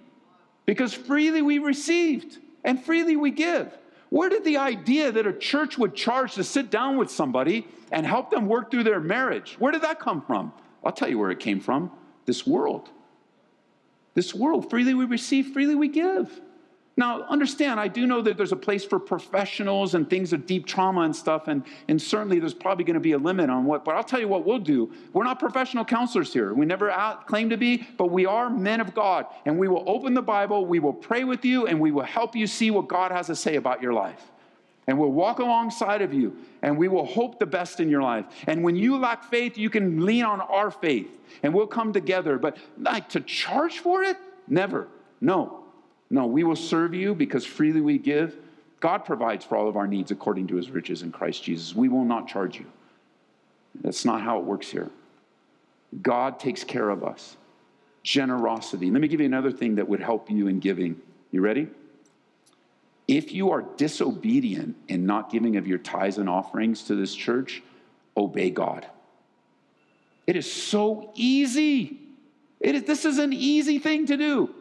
Because 0.66 0.94
freely 0.94 1.42
we 1.42 1.60
received 1.60 2.38
and 2.64 2.84
freely 2.84 3.16
we 3.16 3.32
give. 3.32 3.78
Where 4.10 4.30
did 4.30 4.44
the 4.44 4.58
idea 4.58 5.12
that 5.12 5.28
a 5.28 5.34
church 5.34 5.78
would 5.78 5.96
charge 5.96 6.36
to 6.36 6.44
sit 6.44 6.70
down 6.70 6.98
with 6.98 7.12
somebody 7.12 7.68
and 7.92 8.06
help 8.06 8.32
them 8.32 8.48
work 8.48 8.72
through 8.72 8.84
their 8.84 9.00
marriage? 9.00 9.56
Where 9.60 9.72
did 9.72 9.82
that 9.82 10.00
come 10.00 10.22
from? 10.22 10.54
I'll 10.84 10.92
tell 10.92 11.10
you 11.10 11.20
where 11.20 11.32
it 11.32 11.40
came 11.40 11.60
from 11.60 11.92
this 12.26 12.46
world. 12.46 12.90
This 14.14 14.34
world. 14.34 14.70
Freely 14.70 14.94
we 14.94 15.06
receive, 15.06 15.48
freely 15.48 15.76
we 15.76 15.88
give. 15.88 16.42
Now, 17.00 17.22
understand, 17.30 17.80
I 17.80 17.90
do 17.90 18.08
know 18.08 18.24
that 18.24 18.38
there's 18.38 18.52
a 18.52 18.58
place 18.58 18.84
for 18.84 18.98
professionals 18.98 19.94
and 19.94 20.10
things 20.10 20.34
of 20.34 20.48
deep 20.48 20.66
trauma 20.66 21.02
and 21.02 21.16
stuff, 21.16 21.48
and, 21.48 21.64
and 21.88 22.02
certainly 22.02 22.40
there's 22.40 22.56
probably 22.56 22.86
going 22.86 22.96
to 22.96 23.00
be 23.00 23.12
a 23.12 23.20
limit 23.20 23.52
on 23.52 23.66
what, 23.66 23.86
but 23.86 23.96
I'll 23.96 24.04
tell 24.04 24.20
you 24.20 24.28
what 24.28 24.48
we'll 24.48 24.58
do. 24.58 24.92
We're 25.14 25.24
not 25.24 25.38
professional 25.38 25.86
counselors 25.86 26.34
here. 26.34 26.56
We 26.56 26.66
never 26.66 26.90
out, 26.90 27.28
claim 27.28 27.52
to 27.52 27.58
be, 27.58 27.88
but 27.98 28.08
we 28.08 28.26
are 28.26 28.50
men 28.50 28.82
of 28.82 28.96
God, 28.96 29.28
and 29.46 29.60
we 29.60 29.68
will 29.68 29.84
open 29.86 30.16
the 30.16 30.24
Bible, 30.24 30.66
we 30.66 30.80
will 30.80 30.92
pray 30.92 31.24
with 31.24 31.46
you, 31.46 31.68
and 31.68 31.80
we 31.80 31.92
will 31.92 32.02
help 32.02 32.36
you 32.36 32.48
see 32.48 32.72
what 32.72 32.88
God 32.88 33.12
has 33.12 33.28
to 33.28 33.36
say 33.36 33.58
about 33.58 33.80
your 33.80 33.94
life. 33.94 34.32
And 34.88 34.98
we'll 34.98 35.12
walk 35.12 35.38
alongside 35.38 36.02
of 36.02 36.16
you, 36.16 36.36
and 36.64 36.80
we 36.80 36.88
will 36.88 37.06
hope 37.06 37.38
the 37.38 37.46
best 37.46 37.80
in 37.80 37.90
your 37.90 38.02
life. 38.02 38.26
And 38.48 38.64
when 38.64 38.76
you 38.76 38.98
lack 38.98 39.26
faith, 39.26 39.56
you 39.56 39.70
can 39.70 40.04
lean 40.04 40.26
on 40.26 40.42
our 40.42 40.72
faith, 40.72 41.16
and 41.44 41.54
we'll 41.54 41.68
come 41.68 41.94
together. 41.94 42.40
But 42.40 42.58
like 42.80 43.10
to 43.10 43.20
charge 43.20 43.78
for 43.80 44.02
it? 44.02 44.18
Never. 44.48 44.88
No. 45.22 45.57
No, 46.10 46.26
we 46.26 46.44
will 46.44 46.56
serve 46.56 46.94
you 46.94 47.14
because 47.14 47.46
freely 47.46 47.82
we 47.82 47.98
give. 47.98 48.38
God 48.80 49.00
provides 49.06 49.44
for 49.44 49.58
all 49.58 49.68
of 49.68 49.76
our 49.76 49.88
needs 49.88 50.12
according 50.12 50.48
to 50.48 50.56
his 50.56 50.70
riches 50.70 51.02
in 51.02 51.12
Christ 51.12 51.44
Jesus. 51.44 51.76
We 51.76 51.90
will 51.90 52.06
not 52.06 52.28
charge 52.28 52.60
you. 52.60 52.66
That's 53.82 54.06
not 54.06 54.22
how 54.22 54.40
it 54.40 54.46
works 54.46 54.70
here. 54.70 54.90
God 56.02 56.40
takes 56.40 56.64
care 56.64 56.90
of 56.90 57.04
us. 57.04 57.36
Generosity. 58.04 58.90
Let 58.92 59.02
me 59.02 59.08
give 59.08 59.20
you 59.20 59.26
another 59.26 59.52
thing 59.52 59.76
that 59.76 59.88
would 59.88 60.00
help 60.00 60.30
you 60.30 60.48
in 60.48 60.60
giving. 60.60 61.02
You 61.32 61.42
ready? 61.42 61.68
If 63.08 63.32
you 63.32 63.52
are 63.52 63.64
disobedient 63.78 64.76
in 64.88 65.06
not 65.06 65.30
giving 65.30 65.58
of 65.58 65.68
your 65.68 65.78
tithes 65.78 66.18
and 66.18 66.30
offerings 66.30 66.84
to 66.84 66.96
this 66.96 67.16
church, 67.16 67.64
obey 68.16 68.50
God. 68.50 68.86
It 70.26 70.36
is 70.36 70.52
so 70.52 71.12
easy. 71.16 72.00
It 72.60 72.76
is, 72.76 72.84
this 72.84 73.06
is 73.06 73.18
an 73.18 73.32
easy 73.34 73.80
thing 73.80 74.06
to 74.08 74.18
do. 74.18 74.54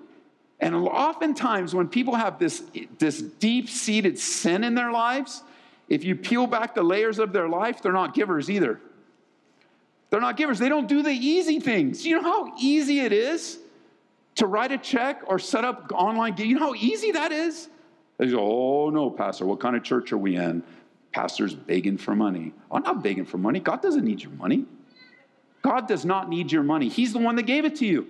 And 0.60 0.74
oftentimes, 0.74 1.74
when 1.74 1.88
people 1.88 2.14
have 2.14 2.38
this, 2.38 2.62
this 2.98 3.20
deep 3.20 3.68
seated 3.68 4.18
sin 4.18 4.64
in 4.64 4.74
their 4.74 4.90
lives, 4.90 5.42
if 5.88 6.02
you 6.02 6.16
peel 6.16 6.46
back 6.46 6.74
the 6.74 6.82
layers 6.82 7.18
of 7.18 7.32
their 7.32 7.48
life, 7.48 7.82
they're 7.82 7.92
not 7.92 8.14
givers 8.14 8.50
either. 8.50 8.80
They're 10.10 10.20
not 10.20 10.36
givers. 10.36 10.58
They 10.58 10.68
don't 10.68 10.88
do 10.88 11.02
the 11.02 11.10
easy 11.10 11.60
things. 11.60 12.06
You 12.06 12.16
know 12.16 12.22
how 12.22 12.54
easy 12.58 13.00
it 13.00 13.12
is 13.12 13.58
to 14.36 14.46
write 14.46 14.72
a 14.72 14.78
check 14.78 15.22
or 15.26 15.38
set 15.38 15.64
up 15.64 15.92
online? 15.94 16.36
You 16.38 16.58
know 16.58 16.66
how 16.66 16.74
easy 16.74 17.12
that 17.12 17.32
is? 17.32 17.68
They 18.18 18.28
go, 18.28 18.38
Oh, 18.40 18.90
no, 18.90 19.10
Pastor, 19.10 19.44
what 19.44 19.60
kind 19.60 19.76
of 19.76 19.82
church 19.82 20.12
are 20.12 20.18
we 20.18 20.36
in? 20.36 20.62
Pastor's 21.12 21.54
begging 21.54 21.98
for 21.98 22.14
money. 22.14 22.52
I'm 22.70 22.82
not 22.82 23.02
begging 23.02 23.24
for 23.24 23.38
money. 23.38 23.60
God 23.60 23.82
doesn't 23.82 24.04
need 24.04 24.22
your 24.22 24.32
money. 24.32 24.64
God 25.62 25.88
does 25.88 26.04
not 26.04 26.28
need 26.28 26.52
your 26.52 26.62
money. 26.62 26.88
He's 26.88 27.12
the 27.12 27.18
one 27.18 27.36
that 27.36 27.44
gave 27.44 27.64
it 27.64 27.76
to 27.76 27.86
you. 27.86 28.06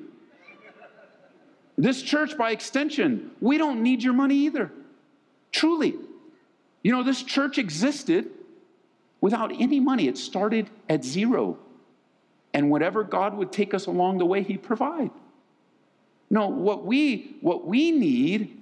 This 1.79 2.03
church, 2.03 2.39
by 2.39 2.53
extension, 2.53 3.31
we 3.41 3.59
don't 3.59 3.83
need 3.83 4.03
your 4.03 4.15
money 4.15 4.37
either. 4.47 4.73
Truly. 5.53 5.95
You 6.83 6.93
know, 6.93 7.03
this 7.03 7.23
church 7.23 7.59
existed 7.59 8.31
without 9.21 9.53
any 9.61 9.81
money, 9.81 10.09
it 10.09 10.17
started 10.17 10.71
at 10.89 11.05
zero. 11.05 11.59
And 12.55 12.71
whatever 12.71 13.03
God 13.03 13.37
would 13.37 13.53
take 13.53 13.75
us 13.75 13.87
along 13.87 14.19
the 14.19 14.27
way, 14.27 14.43
He'd 14.43 14.63
provide. 14.63 15.11
No, 16.31 16.49
what 16.49 16.85
we, 16.85 17.37
what 17.41 17.67
we 17.67 17.91
need, 17.91 18.57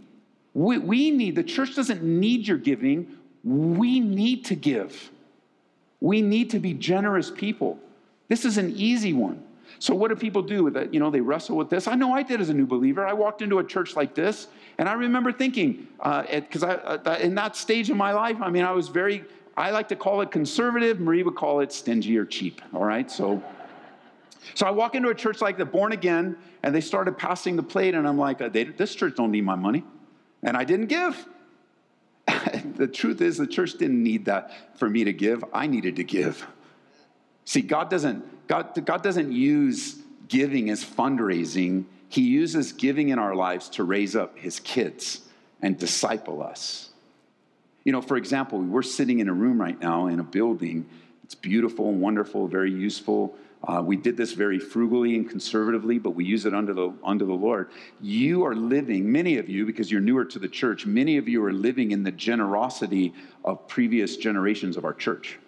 we, 0.52 0.78
we 0.78 1.10
need, 1.10 1.36
the 1.36 1.42
church 1.44 1.74
doesn't 1.74 2.02
need 2.02 2.46
your 2.46 2.58
giving. 2.58 3.16
We 3.42 4.00
need 4.00 4.46
to 4.46 4.54
give. 4.54 5.10
We 6.00 6.22
need 6.22 6.50
to 6.50 6.58
be 6.58 6.74
generous 6.74 7.30
people. 7.30 7.78
This 8.28 8.44
is 8.44 8.58
an 8.58 8.74
easy 8.76 9.12
one. 9.12 9.42
So 9.78 9.94
what 9.94 10.08
do 10.08 10.16
people 10.16 10.42
do 10.42 10.64
with 10.64 10.76
it? 10.76 10.92
You 10.92 11.00
know, 11.00 11.10
they 11.10 11.20
wrestle 11.20 11.56
with 11.56 11.70
this. 11.70 11.86
I 11.86 11.94
know 11.94 12.14
I 12.14 12.22
did 12.22 12.40
as 12.40 12.48
a 12.48 12.54
new 12.54 12.66
believer. 12.66 13.06
I 13.06 13.12
walked 13.12 13.42
into 13.42 13.58
a 13.58 13.64
church 13.64 13.96
like 13.96 14.14
this, 14.14 14.48
and 14.78 14.88
I 14.88 14.94
remember 14.94 15.32
thinking, 15.32 15.88
because 15.96 16.62
uh, 16.62 17.00
uh, 17.04 17.18
in 17.20 17.34
that 17.36 17.56
stage 17.56 17.90
of 17.90 17.96
my 17.96 18.12
life, 18.12 18.36
I 18.40 18.50
mean, 18.50 18.64
I 18.64 18.72
was 18.72 18.88
very, 18.88 19.24
I 19.56 19.70
like 19.70 19.88
to 19.88 19.96
call 19.96 20.20
it 20.20 20.30
conservative. 20.30 21.00
Marie 21.00 21.22
would 21.22 21.36
call 21.36 21.60
it 21.60 21.72
stingy 21.72 22.16
or 22.16 22.24
cheap. 22.24 22.60
All 22.72 22.84
right, 22.84 23.10
so. 23.10 23.42
So 24.54 24.66
I 24.66 24.70
walk 24.70 24.94
into 24.94 25.08
a 25.08 25.14
church 25.14 25.40
like 25.40 25.56
the 25.56 25.64
Born 25.64 25.92
Again, 25.92 26.36
and 26.62 26.74
they 26.74 26.82
started 26.82 27.16
passing 27.16 27.56
the 27.56 27.62
plate, 27.62 27.94
and 27.94 28.06
I'm 28.06 28.18
like, 28.18 28.42
uh, 28.42 28.50
this 28.50 28.94
church 28.94 29.16
don't 29.16 29.30
need 29.30 29.44
my 29.44 29.54
money, 29.54 29.84
and 30.42 30.54
I 30.54 30.64
didn't 30.64 30.86
give. 30.86 31.26
the 32.76 32.86
truth 32.86 33.20
is, 33.20 33.38
the 33.38 33.46
church 33.46 33.72
didn't 33.72 34.02
need 34.02 34.26
that 34.26 34.78
for 34.78 34.88
me 34.88 35.04
to 35.04 35.12
give. 35.12 35.44
I 35.52 35.66
needed 35.66 35.96
to 35.96 36.04
give. 36.04 36.46
See, 37.44 37.60
God 37.60 37.90
doesn't, 37.90 38.24
God, 38.46 38.84
God 38.84 39.02
doesn't 39.02 39.32
use 39.32 39.96
giving 40.28 40.70
as 40.70 40.84
fundraising. 40.84 41.84
He 42.08 42.22
uses 42.22 42.72
giving 42.72 43.08
in 43.08 43.18
our 43.18 43.34
lives 43.34 43.68
to 43.70 43.84
raise 43.84 44.14
up 44.14 44.38
his 44.38 44.60
kids 44.60 45.20
and 45.62 45.78
disciple 45.78 46.42
us. 46.42 46.90
You 47.84 47.92
know, 47.92 48.00
for 48.00 48.16
example, 48.16 48.58
we're 48.58 48.82
sitting 48.82 49.20
in 49.20 49.28
a 49.28 49.32
room 49.32 49.60
right 49.60 49.78
now 49.80 50.06
in 50.06 50.20
a 50.20 50.24
building. 50.24 50.86
It's 51.22 51.34
beautiful, 51.34 51.92
wonderful, 51.92 52.48
very 52.48 52.72
useful. 52.72 53.36
Uh, 53.66 53.82
we 53.82 53.96
did 53.96 54.16
this 54.16 54.32
very 54.32 54.58
frugally 54.58 55.16
and 55.16 55.28
conservatively, 55.28 55.98
but 55.98 56.10
we 56.10 56.24
use 56.24 56.44
it 56.44 56.54
under 56.54 56.74
the, 56.74 56.92
under 57.02 57.24
the 57.24 57.32
Lord. 57.32 57.70
You 58.00 58.44
are 58.44 58.54
living, 58.54 59.10
many 59.10 59.38
of 59.38 59.48
you, 59.48 59.64
because 59.64 59.90
you're 59.90 60.02
newer 60.02 60.24
to 60.26 60.38
the 60.38 60.48
church, 60.48 60.84
many 60.84 61.16
of 61.16 61.28
you 61.28 61.42
are 61.44 61.52
living 61.52 61.92
in 61.92 62.02
the 62.02 62.12
generosity 62.12 63.14
of 63.42 63.66
previous 63.66 64.18
generations 64.18 64.76
of 64.76 64.84
our 64.84 64.92
church. 64.92 65.38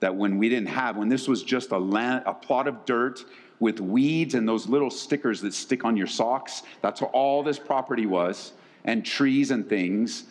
That 0.00 0.14
when 0.14 0.38
we 0.38 0.48
didn't 0.48 0.68
have, 0.68 0.96
when 0.96 1.08
this 1.08 1.26
was 1.26 1.42
just 1.42 1.72
a, 1.72 1.78
land, 1.78 2.22
a 2.26 2.34
plot 2.34 2.68
of 2.68 2.84
dirt 2.84 3.24
with 3.58 3.80
weeds 3.80 4.34
and 4.34 4.48
those 4.48 4.68
little 4.68 4.90
stickers 4.90 5.40
that 5.40 5.54
stick 5.54 5.84
on 5.84 5.96
your 5.96 6.06
socks, 6.06 6.62
that's 6.82 7.02
all 7.02 7.42
this 7.42 7.58
property 7.58 8.06
was, 8.06 8.52
and 8.84 9.04
trees 9.04 9.50
and 9.50 9.68
things, 9.68 10.24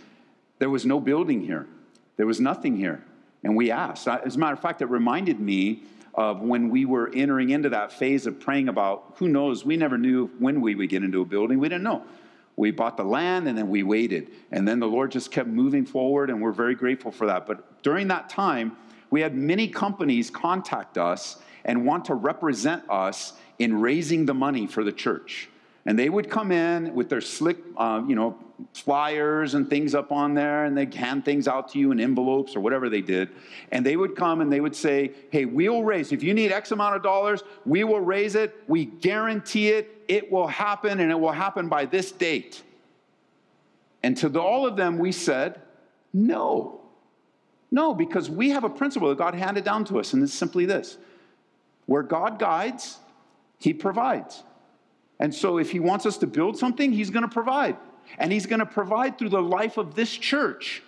there 0.60 0.70
was 0.70 0.86
no 0.86 1.00
building 1.00 1.42
here. 1.42 1.68
There 2.16 2.26
was 2.26 2.40
nothing 2.40 2.78
here. 2.78 3.04
And 3.44 3.56
we 3.56 3.72
asked. 3.72 4.08
As 4.08 4.36
a 4.36 4.40
matter 4.40 4.54
of 4.54 4.62
fact, 4.62 4.82
it 4.82 4.86
reminded 4.86 5.40
me 5.40 5.84
of 6.16 6.42
when 6.42 6.70
we 6.70 6.86
were 6.86 7.12
entering 7.14 7.52
into 7.52 7.70
that 7.70 7.92
phase 7.92 8.26
of 8.26 8.40
praying 8.40 8.70
about 8.70 9.14
who 9.18 9.28
knows, 9.28 9.64
we 9.64 9.78
never 9.78 9.98
knew 9.98 10.28
when 10.40 10.62
we 10.62 10.74
would 10.74 10.90
get 10.90 11.04
into 11.04 11.22
a 11.22 11.26
building. 11.26 11.60
We 11.60 11.70
didn't 11.70 11.84
know. 11.84 12.04
We 12.56 12.72
bought 12.72 12.98
the 12.98 13.04
land 13.04 13.48
and 13.48 13.56
then 13.56 13.70
we 13.70 13.84
waited. 13.84 14.32
And 14.52 14.68
then 14.68 14.80
the 14.80 14.88
Lord 14.88 15.12
just 15.12 15.30
kept 15.30 15.48
moving 15.48 15.86
forward, 15.86 16.32
and 16.32 16.42
we're 16.42 16.52
very 16.52 16.74
grateful 16.74 17.12
for 17.12 17.28
that. 17.28 17.46
But 17.46 17.84
during 17.84 18.08
that 18.08 18.30
time, 18.30 18.76
we 19.10 19.22
had 19.22 19.36
many 19.36 19.68
companies 19.68 20.30
contact 20.30 20.98
us 20.98 21.38
and 21.66 21.86
want 21.86 22.06
to 22.06 22.16
represent 22.16 22.84
us 22.90 23.34
in 23.60 23.80
raising 23.80 24.26
the 24.26 24.34
money 24.34 24.68
for 24.68 24.84
the 24.84 24.92
church. 24.92 25.50
And 25.86 25.98
they 25.98 26.10
would 26.10 26.30
come 26.30 26.52
in 26.52 26.94
with 26.94 27.10
their 27.10 27.22
slick, 27.22 27.58
uh, 27.78 28.04
you 28.08 28.16
know, 28.16 28.38
flyers 28.74 29.54
and 29.54 29.70
things 29.70 29.96
up 29.96 30.12
on 30.12 30.34
there, 30.34 30.66
and 30.66 30.78
they'd 30.78 30.94
hand 30.94 31.24
things 31.24 31.48
out 31.48 31.70
to 31.70 31.80
you 31.80 31.92
in 31.92 32.00
envelopes 32.00 32.56
or 32.56 32.60
whatever 32.60 32.90
they 32.90 33.02
did. 33.02 33.30
And 33.72 33.86
they 33.86 33.96
would 33.96 34.16
come 34.16 34.42
and 34.42 34.52
they 34.52 34.60
would 34.60 34.76
say, 34.76 35.12
Hey, 35.32 35.46
we'll 35.46 35.84
raise, 35.84 36.12
if 36.12 36.24
you 36.24 36.34
need 36.34 36.52
X 36.52 36.72
amount 36.72 36.96
of 36.96 37.04
dollars, 37.04 37.44
we 37.66 37.84
will 37.84 38.02
raise 38.02 38.36
it. 38.36 38.56
We 38.68 38.86
guarantee 38.86 39.70
it. 39.70 40.04
It 40.08 40.32
will 40.32 40.48
happen, 40.48 41.00
and 41.00 41.12
it 41.12 41.20
will 41.20 41.32
happen 41.32 41.70
by 41.70 41.86
this 41.86 42.12
date. 42.12 42.64
And 44.04 44.16
to 44.18 44.30
the, 44.30 44.42
all 44.42 44.66
of 44.66 44.76
them, 44.76 44.98
we 45.00 45.12
said, 45.12 45.62
No. 46.14 46.77
No, 47.70 47.94
because 47.94 48.30
we 48.30 48.50
have 48.52 48.64
a 48.64 48.70
principle 48.70 49.10
that 49.10 49.18
God 49.18 49.36
handed 49.36 49.64
down 49.64 49.86
to 49.86 50.00
us, 50.00 50.14
and 50.14 50.24
it's 50.24 50.34
simply 50.34 50.66
this 50.66 50.98
where 51.86 52.04
God 52.04 52.40
guides, 52.40 52.98
He 53.60 53.74
provides. 53.74 54.44
And 55.20 55.34
so 55.34 55.58
if 55.58 55.72
he 55.72 55.80
wants 55.80 56.06
us 56.06 56.18
to 56.18 56.28
build 56.28 56.58
something, 56.58 56.92
he's 56.92 57.10
going 57.10 57.24
to 57.24 57.34
provide. 57.34 57.76
And 58.18 58.32
he's 58.32 58.46
going 58.46 58.60
to 58.60 58.66
provide 58.66 59.18
through 59.18 59.30
the 59.30 59.42
life 59.42 59.78
of 59.78 59.96
this 59.96 60.12
church. 60.12 60.84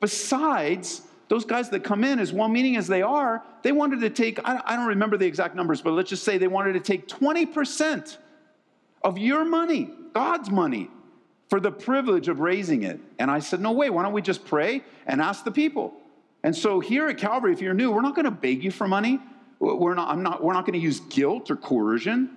Besides, 0.00 1.02
those 1.28 1.44
guys 1.44 1.70
that 1.70 1.84
come 1.84 2.04
in, 2.04 2.18
as 2.18 2.32
well 2.32 2.48
meaning 2.48 2.76
as 2.76 2.86
they 2.86 3.02
are, 3.02 3.42
they 3.62 3.72
wanted 3.72 4.00
to 4.00 4.10
take, 4.10 4.38
I 4.44 4.76
don't 4.76 4.86
remember 4.86 5.16
the 5.16 5.26
exact 5.26 5.54
numbers, 5.54 5.80
but 5.82 5.92
let's 5.92 6.10
just 6.10 6.24
say 6.24 6.38
they 6.38 6.48
wanted 6.48 6.74
to 6.74 6.80
take 6.80 7.08
20% 7.08 8.16
of 9.02 9.18
your 9.18 9.44
money, 9.44 9.90
God's 10.12 10.50
money, 10.50 10.90
for 11.48 11.60
the 11.60 11.70
privilege 11.70 12.28
of 12.28 12.40
raising 12.40 12.82
it. 12.82 13.00
And 13.18 13.30
I 13.30 13.38
said, 13.38 13.60
no 13.60 13.72
way, 13.72 13.90
why 13.90 14.02
don't 14.02 14.12
we 14.12 14.22
just 14.22 14.44
pray 14.44 14.82
and 15.06 15.20
ask 15.20 15.44
the 15.44 15.50
people? 15.50 15.94
And 16.42 16.54
so 16.54 16.80
here 16.80 17.08
at 17.08 17.18
Calvary, 17.18 17.52
if 17.52 17.60
you're 17.60 17.74
new, 17.74 17.90
we're 17.90 18.02
not 18.02 18.14
going 18.14 18.24
to 18.24 18.30
beg 18.30 18.64
you 18.64 18.70
for 18.70 18.86
money. 18.86 19.20
We're 19.58 19.94
not, 19.94 20.10
I'm 20.10 20.22
not, 20.22 20.42
we're 20.42 20.52
not 20.52 20.66
going 20.66 20.78
to 20.78 20.84
use 20.84 21.00
guilt 21.00 21.50
or 21.50 21.56
coercion. 21.56 22.36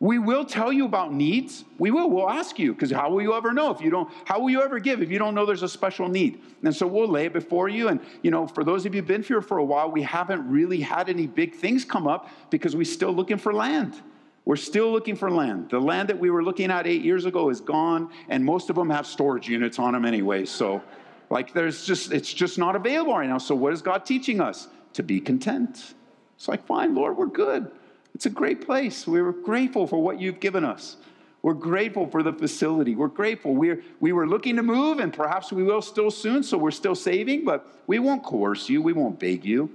We 0.00 0.18
will 0.18 0.44
tell 0.44 0.72
you 0.72 0.84
about 0.84 1.12
needs. 1.12 1.64
We 1.78 1.90
will. 1.90 2.08
We'll 2.08 2.30
ask 2.30 2.58
you 2.58 2.72
because 2.72 2.92
how 2.92 3.10
will 3.10 3.22
you 3.22 3.34
ever 3.34 3.52
know 3.52 3.70
if 3.72 3.80
you 3.80 3.90
don't? 3.90 4.08
How 4.26 4.38
will 4.38 4.50
you 4.50 4.62
ever 4.62 4.78
give 4.78 5.02
if 5.02 5.10
you 5.10 5.18
don't 5.18 5.34
know 5.34 5.44
there's 5.44 5.64
a 5.64 5.68
special 5.68 6.08
need? 6.08 6.40
And 6.62 6.74
so 6.74 6.86
we'll 6.86 7.08
lay 7.08 7.26
it 7.26 7.32
before 7.32 7.68
you. 7.68 7.88
And 7.88 8.00
you 8.22 8.30
know, 8.30 8.46
for 8.46 8.62
those 8.62 8.86
of 8.86 8.94
you 8.94 9.00
who've 9.00 9.08
been 9.08 9.24
here 9.24 9.42
for 9.42 9.58
a 9.58 9.64
while, 9.64 9.90
we 9.90 10.02
haven't 10.02 10.48
really 10.48 10.80
had 10.80 11.08
any 11.08 11.26
big 11.26 11.54
things 11.54 11.84
come 11.84 12.06
up 12.06 12.30
because 12.50 12.76
we're 12.76 12.84
still 12.84 13.12
looking 13.12 13.38
for 13.38 13.52
land. 13.52 14.00
We're 14.48 14.56
still 14.56 14.90
looking 14.90 15.14
for 15.14 15.30
land. 15.30 15.68
The 15.68 15.78
land 15.78 16.08
that 16.08 16.18
we 16.18 16.30
were 16.30 16.42
looking 16.42 16.70
at 16.70 16.86
eight 16.86 17.04
years 17.04 17.26
ago 17.26 17.50
is 17.50 17.60
gone, 17.60 18.10
and 18.30 18.42
most 18.42 18.70
of 18.70 18.76
them 18.76 18.88
have 18.88 19.06
storage 19.06 19.46
units 19.46 19.78
on 19.78 19.92
them 19.92 20.06
anyway. 20.06 20.46
So, 20.46 20.82
like, 21.28 21.52
there's 21.52 21.84
just 21.84 22.12
it's 22.12 22.32
just 22.32 22.56
not 22.56 22.74
available 22.74 23.12
right 23.12 23.28
now. 23.28 23.36
So, 23.36 23.54
what 23.54 23.74
is 23.74 23.82
God 23.82 24.06
teaching 24.06 24.40
us? 24.40 24.68
To 24.94 25.02
be 25.02 25.20
content. 25.20 25.92
It's 26.34 26.48
like, 26.48 26.64
fine, 26.64 26.94
Lord, 26.94 27.18
we're 27.18 27.26
good. 27.26 27.70
It's 28.14 28.24
a 28.24 28.30
great 28.30 28.64
place. 28.64 29.06
We're 29.06 29.32
grateful 29.32 29.86
for 29.86 30.00
what 30.00 30.18
you've 30.18 30.40
given 30.40 30.64
us. 30.64 30.96
We're 31.42 31.52
grateful 31.52 32.06
for 32.06 32.22
the 32.22 32.32
facility. 32.32 32.94
We're 32.94 33.08
grateful. 33.08 33.54
We're, 33.54 33.82
we 34.00 34.12
were 34.12 34.26
looking 34.26 34.56
to 34.56 34.62
move, 34.62 34.98
and 34.98 35.12
perhaps 35.12 35.52
we 35.52 35.62
will 35.62 35.82
still 35.82 36.10
soon, 36.10 36.42
so 36.42 36.56
we're 36.56 36.70
still 36.70 36.94
saving, 36.94 37.44
but 37.44 37.66
we 37.86 37.98
won't 37.98 38.22
coerce 38.22 38.70
you. 38.70 38.80
We 38.80 38.94
won't 38.94 39.20
beg 39.20 39.44
you. 39.44 39.70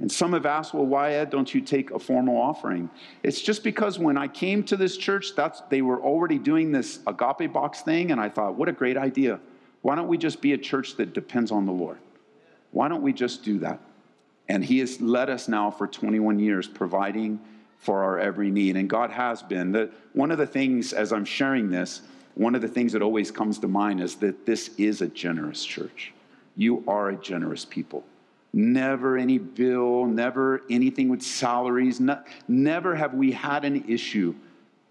And 0.00 0.10
some 0.10 0.32
have 0.32 0.46
asked, 0.46 0.72
well, 0.72 0.86
why, 0.86 1.12
Ed, 1.12 1.28
don't 1.28 1.54
you 1.54 1.60
take 1.60 1.90
a 1.90 1.98
formal 1.98 2.38
offering? 2.38 2.88
It's 3.22 3.42
just 3.42 3.62
because 3.62 3.98
when 3.98 4.16
I 4.16 4.28
came 4.28 4.64
to 4.64 4.76
this 4.76 4.96
church, 4.96 5.34
that's, 5.36 5.60
they 5.68 5.82
were 5.82 6.00
already 6.00 6.38
doing 6.38 6.72
this 6.72 7.00
agape 7.06 7.52
box 7.52 7.82
thing, 7.82 8.10
and 8.10 8.18
I 8.18 8.30
thought, 8.30 8.54
what 8.54 8.68
a 8.68 8.72
great 8.72 8.96
idea. 8.96 9.38
Why 9.82 9.94
don't 9.94 10.08
we 10.08 10.16
just 10.16 10.40
be 10.40 10.54
a 10.54 10.58
church 10.58 10.96
that 10.96 11.12
depends 11.12 11.50
on 11.50 11.66
the 11.66 11.72
Lord? 11.72 11.98
Why 12.70 12.88
don't 12.88 13.02
we 13.02 13.12
just 13.12 13.44
do 13.44 13.58
that? 13.58 13.78
And 14.48 14.64
He 14.64 14.78
has 14.78 15.02
led 15.02 15.28
us 15.28 15.48
now 15.48 15.70
for 15.70 15.86
21 15.86 16.38
years, 16.38 16.66
providing 16.66 17.38
for 17.78 18.02
our 18.02 18.18
every 18.18 18.50
need. 18.50 18.76
And 18.76 18.88
God 18.88 19.10
has 19.10 19.42
been. 19.42 19.72
The, 19.72 19.90
one 20.14 20.30
of 20.30 20.38
the 20.38 20.46
things, 20.46 20.94
as 20.94 21.12
I'm 21.12 21.26
sharing 21.26 21.70
this, 21.70 22.00
one 22.34 22.54
of 22.54 22.62
the 22.62 22.68
things 22.68 22.92
that 22.94 23.02
always 23.02 23.30
comes 23.30 23.58
to 23.58 23.68
mind 23.68 24.00
is 24.00 24.16
that 24.16 24.46
this 24.46 24.70
is 24.78 25.02
a 25.02 25.08
generous 25.08 25.62
church. 25.62 26.14
You 26.56 26.82
are 26.88 27.10
a 27.10 27.16
generous 27.16 27.66
people. 27.66 28.04
Never 28.52 29.16
any 29.16 29.38
bill, 29.38 30.06
never 30.06 30.62
anything 30.68 31.08
with 31.08 31.22
salaries, 31.22 32.00
never 32.48 32.96
have 32.96 33.14
we 33.14 33.30
had 33.30 33.64
an 33.64 33.84
issue 33.88 34.34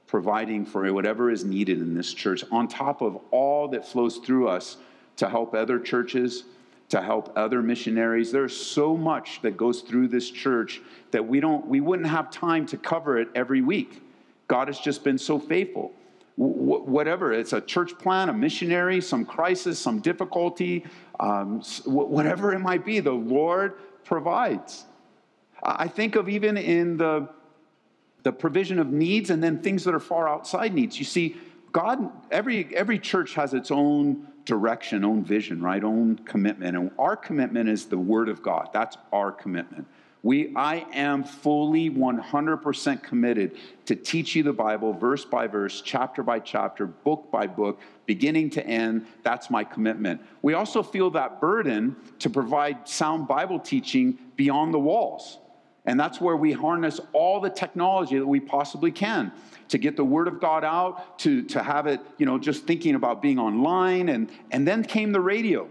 providing 0.07 0.65
for 0.65 0.91
whatever 0.91 1.29
is 1.29 1.43
needed 1.43 1.79
in 1.79 1.93
this 1.93 2.13
church, 2.13 2.43
on 2.51 2.67
top 2.67 3.01
of 3.01 3.19
all 3.31 3.67
that 3.67 3.87
flows 3.87 4.17
through 4.17 4.47
us 4.47 4.77
to 5.17 5.29
help 5.29 5.53
other 5.53 5.79
churches, 5.79 6.45
to 6.87 7.01
help 7.01 7.31
other 7.37 7.61
missionaries. 7.61 8.31
There's 8.31 8.55
so 8.55 8.97
much 8.97 9.41
that 9.43 9.57
goes 9.57 9.81
through 9.81 10.07
this 10.07 10.31
church 10.31 10.81
that 11.11 11.27
we 11.27 11.39
don't 11.39 11.67
we 11.67 11.81
wouldn't 11.81 12.07
have 12.07 12.31
time 12.31 12.65
to 12.67 12.77
cover 12.77 13.19
it 13.19 13.27
every 13.35 13.61
week. 13.61 14.01
God 14.47 14.67
has 14.67 14.79
just 14.79 15.03
been 15.03 15.17
so 15.17 15.37
faithful. 15.37 15.91
Wh- 16.39 16.87
whatever. 16.87 17.33
It's 17.33 17.53
a 17.53 17.61
church 17.61 17.97
plan, 17.97 18.29
a 18.29 18.33
missionary, 18.33 19.01
some 19.01 19.25
crisis, 19.25 19.77
some 19.77 19.99
difficulty, 19.99 20.85
um, 21.19 21.61
whatever 21.85 22.53
it 22.53 22.59
might 22.59 22.85
be, 22.85 23.01
the 23.01 23.11
Lord 23.11 23.73
provides. 24.05 24.85
I 25.61 25.89
think 25.89 26.15
of 26.15 26.29
even 26.29 26.55
in 26.55 26.95
the, 26.95 27.27
the 28.23 28.31
provision 28.31 28.79
of 28.79 28.87
needs 28.87 29.29
and 29.29 29.43
then 29.43 29.61
things 29.61 29.83
that 29.83 29.93
are 29.93 29.99
far 29.99 30.29
outside 30.29 30.73
needs. 30.73 30.97
You 30.97 31.05
see, 31.05 31.35
God, 31.73 32.09
every, 32.31 32.73
every 32.73 32.97
church 32.97 33.33
has 33.35 33.53
its 33.53 33.69
own 33.69 34.25
direction, 34.45 35.03
own 35.03 35.23
vision, 35.23 35.61
right? 35.61 35.83
Own 35.83 36.17
commitment. 36.19 36.77
And 36.77 36.91
our 36.97 37.17
commitment 37.17 37.67
is 37.67 37.85
the 37.85 37.97
Word 37.97 38.29
of 38.29 38.41
God. 38.41 38.69
That's 38.71 38.97
our 39.11 39.33
commitment. 39.33 39.85
We, 40.21 40.53
I 40.55 40.85
am 40.93 41.23
fully 41.23 41.89
100% 41.89 43.03
committed 43.03 43.57
to 43.85 43.95
teach 43.95 44.35
you 44.35 44.43
the 44.43 44.51
Bible 44.51 44.91
verse 44.91 45.23
by 45.23 45.47
verse, 45.47 45.81
chapter 45.81 46.23
by 46.23 46.39
chapter, 46.39 46.87
book 46.87 47.31
by 47.31 47.47
book, 47.47 47.79
beginning 48.05 48.49
to 48.51 48.65
end. 48.65 49.05
That's 49.23 49.49
my 49.49 49.63
commitment. 49.63 50.21
We 50.41 50.55
also 50.55 50.83
feel 50.83 51.09
that 51.11 51.39
burden 51.39 51.95
to 52.19 52.29
provide 52.29 52.87
sound 52.87 53.29
Bible 53.29 53.59
teaching 53.59 54.17
beyond 54.35 54.73
the 54.73 54.79
walls. 54.79 55.37
And 55.85 55.97
that's 55.97 56.19
where 56.19 56.35
we 56.35 56.51
harness 56.51 56.99
all 57.13 57.39
the 57.39 57.49
technology 57.49 58.17
that 58.19 58.27
we 58.27 58.41
possibly 58.41 58.91
can 58.91 59.31
to 59.69 59.77
get 59.77 59.95
the 59.95 60.03
word 60.03 60.27
of 60.27 60.41
God 60.41 60.65
out, 60.65 61.17
to, 61.19 61.43
to 61.43 61.63
have 61.63 61.87
it, 61.87 62.01
you 62.17 62.25
know, 62.25 62.37
just 62.37 62.65
thinking 62.65 62.95
about 62.95 63.21
being 63.21 63.39
online. 63.39 64.09
And, 64.09 64.29
and 64.51 64.67
then 64.67 64.83
came 64.83 65.13
the 65.13 65.21
radio. 65.21 65.69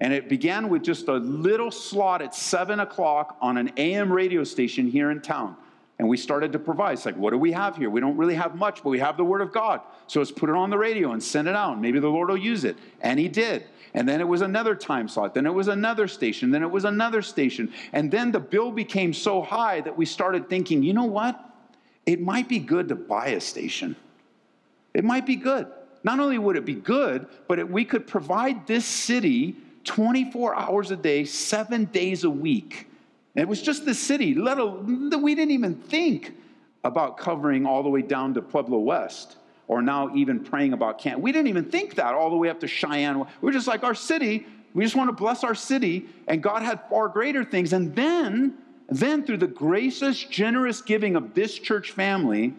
And 0.00 0.14
it 0.14 0.28
began 0.28 0.70
with 0.70 0.82
just 0.82 1.08
a 1.08 1.16
little 1.16 1.70
slot 1.70 2.22
at 2.22 2.34
seven 2.34 2.80
o'clock 2.80 3.36
on 3.40 3.58
an 3.58 3.72
AM 3.76 4.10
radio 4.10 4.44
station 4.44 4.88
here 4.88 5.10
in 5.10 5.20
town. 5.20 5.56
And 5.98 6.08
we 6.08 6.16
started 6.16 6.52
to 6.52 6.58
provide. 6.58 6.94
It's 6.94 7.04
like, 7.04 7.18
what 7.18 7.30
do 7.30 7.36
we 7.36 7.52
have 7.52 7.76
here? 7.76 7.90
We 7.90 8.00
don't 8.00 8.16
really 8.16 8.34
have 8.34 8.54
much, 8.54 8.82
but 8.82 8.88
we 8.88 8.98
have 9.00 9.18
the 9.18 9.24
Word 9.24 9.42
of 9.42 9.52
God. 9.52 9.82
So 10.06 10.20
let's 10.20 10.32
put 10.32 10.48
it 10.48 10.56
on 10.56 10.70
the 10.70 10.78
radio 10.78 11.12
and 11.12 11.22
send 11.22 11.46
it 11.46 11.54
out. 11.54 11.78
Maybe 11.78 12.00
the 12.00 12.08
Lord 12.08 12.30
will 12.30 12.38
use 12.38 12.64
it. 12.64 12.78
And 13.02 13.20
He 13.20 13.28
did. 13.28 13.66
And 13.92 14.08
then 14.08 14.22
it 14.22 14.28
was 14.28 14.40
another 14.40 14.74
time 14.74 15.08
slot. 15.08 15.34
Then 15.34 15.44
it 15.44 15.52
was 15.52 15.68
another 15.68 16.08
station. 16.08 16.50
Then 16.50 16.62
it 16.62 16.70
was 16.70 16.86
another 16.86 17.20
station. 17.20 17.70
And 17.92 18.10
then 18.10 18.32
the 18.32 18.40
bill 18.40 18.70
became 18.70 19.12
so 19.12 19.42
high 19.42 19.82
that 19.82 19.94
we 19.94 20.06
started 20.06 20.48
thinking, 20.48 20.82
you 20.82 20.94
know 20.94 21.04
what? 21.04 21.38
It 22.06 22.22
might 22.22 22.48
be 22.48 22.58
good 22.58 22.88
to 22.88 22.94
buy 22.94 23.28
a 23.28 23.40
station. 23.40 23.94
It 24.94 25.04
might 25.04 25.26
be 25.26 25.36
good. 25.36 25.66
Not 26.02 26.18
only 26.18 26.38
would 26.38 26.56
it 26.56 26.64
be 26.64 26.74
good, 26.74 27.26
but 27.46 27.58
it, 27.58 27.70
we 27.70 27.84
could 27.84 28.06
provide 28.06 28.66
this 28.66 28.86
city 28.86 29.56
24 29.84 30.54
hours 30.54 30.90
a 30.90 30.96
day, 30.96 31.24
seven 31.24 31.84
days 31.86 32.24
a 32.24 32.30
week. 32.30 32.86
And 33.34 33.42
it 33.42 33.48
was 33.48 33.62
just 33.62 33.84
the 33.84 33.94
city, 33.94 34.34
let 34.34 34.58
alone, 34.58 35.22
we 35.22 35.34
didn't 35.34 35.52
even 35.52 35.74
think 35.74 36.34
about 36.84 37.16
covering 37.16 37.66
all 37.66 37.82
the 37.82 37.88
way 37.88 38.02
down 38.02 38.34
to 38.34 38.42
Pueblo 38.42 38.78
West 38.78 39.36
or 39.68 39.82
now 39.82 40.14
even 40.16 40.40
praying 40.40 40.72
about 40.72 40.98
Canton. 40.98 41.22
We 41.22 41.30
didn't 41.30 41.48
even 41.48 41.70
think 41.70 41.94
that 41.94 42.14
all 42.14 42.30
the 42.30 42.36
way 42.36 42.48
up 42.48 42.60
to 42.60 42.66
Cheyenne. 42.66 43.24
We 43.40 43.50
are 43.50 43.52
just 43.52 43.68
like 43.68 43.84
our 43.84 43.94
city, 43.94 44.46
we 44.74 44.84
just 44.84 44.96
want 44.96 45.08
to 45.08 45.12
bless 45.12 45.44
our 45.44 45.54
city, 45.54 46.06
and 46.26 46.42
God 46.42 46.62
had 46.62 46.80
far 46.88 47.08
greater 47.08 47.44
things. 47.44 47.72
And 47.72 47.94
then, 47.94 48.54
then 48.88 49.24
through 49.24 49.38
the 49.38 49.46
gracious, 49.46 50.22
generous 50.24 50.80
giving 50.80 51.16
of 51.16 51.34
this 51.34 51.58
church 51.58 51.92
family, 51.92 52.54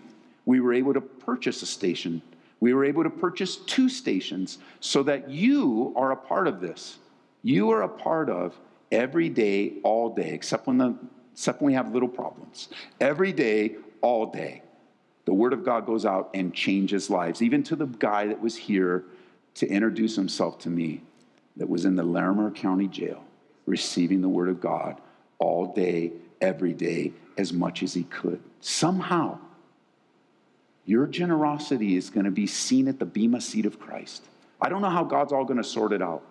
we 0.46 0.60
were 0.60 0.74
able 0.74 0.94
to 0.94 1.02
purchase 1.02 1.62
a 1.62 1.66
station. 1.66 2.22
We 2.60 2.74
were 2.74 2.86
able 2.86 3.04
to 3.04 3.10
purchase 3.10 3.58
two 3.58 3.90
stations 3.90 4.60
so 4.80 5.04
that 5.04 5.30
you 5.30 5.94
are 5.96 6.12
a 6.12 6.16
part 6.16 6.48
of 6.48 6.62
this. 6.62 6.98
You 7.44 7.72
are 7.72 7.84
a 7.84 7.90
part 7.90 8.30
of 8.30 8.56
every 8.92 9.30
day, 9.30 9.74
all 9.84 10.14
day, 10.14 10.34
except 10.34 10.68
when, 10.68 10.78
the, 10.78 10.96
except 11.34 11.62
when 11.62 11.68
we 11.68 11.74
have 11.74 11.94
little 11.94 12.10
problems. 12.10 12.70
Every 13.00 13.32
day, 13.32 13.76
all 14.02 14.28
day. 14.28 14.62
The 15.26 15.34
Word 15.34 15.54
of 15.54 15.64
God 15.64 15.86
goes 15.86 16.06
out 16.06 16.30
and 16.34 16.54
changes 16.54 17.10
lives, 17.10 17.42
even 17.42 17.64
to 17.64 17.76
the 17.76 17.86
guy 17.86 18.28
that 18.28 18.42
was 18.42 18.56
here 18.56 19.06
to 19.56 19.68
introduce 19.68 20.16
himself 20.16 20.60
to 20.60 20.70
me, 20.70 21.02
that 21.58 21.70
was 21.70 21.86
in 21.86 21.96
the 21.96 22.04
Larimer 22.04 22.52
County 22.52 22.88
Jail, 22.88 23.24
receiving 23.66 24.22
the 24.22 24.30
Word 24.30 24.50
of 24.50 24.60
God 24.60 25.00
all 25.40 25.74
day, 25.74 26.12
every 26.40 26.74
day, 26.74 27.14
as 27.38 27.54
much 27.54 27.84
as 27.84 27.94
he 27.94 28.04
could. 28.04 28.42
Somehow, 28.62 29.40
your 30.86 31.06
generosity 31.08 31.96
is 31.96 32.10
going 32.10 32.26
to 32.26 32.32
be 32.32 32.48
seen 32.48 32.88
at 32.88 33.00
the 33.00 33.06
Bema 33.06 33.42
seat 33.42 33.66
of 33.66 33.80
Christ. 33.80 34.24
I 34.60 34.70
don't 34.70 34.82
know 34.82 34.90
how 34.90 35.04
God's 35.04 35.32
all 35.32 35.46
going 35.46 35.58
to 35.58 35.64
sort 35.64 35.94
it 35.94 36.02
out, 36.02 36.24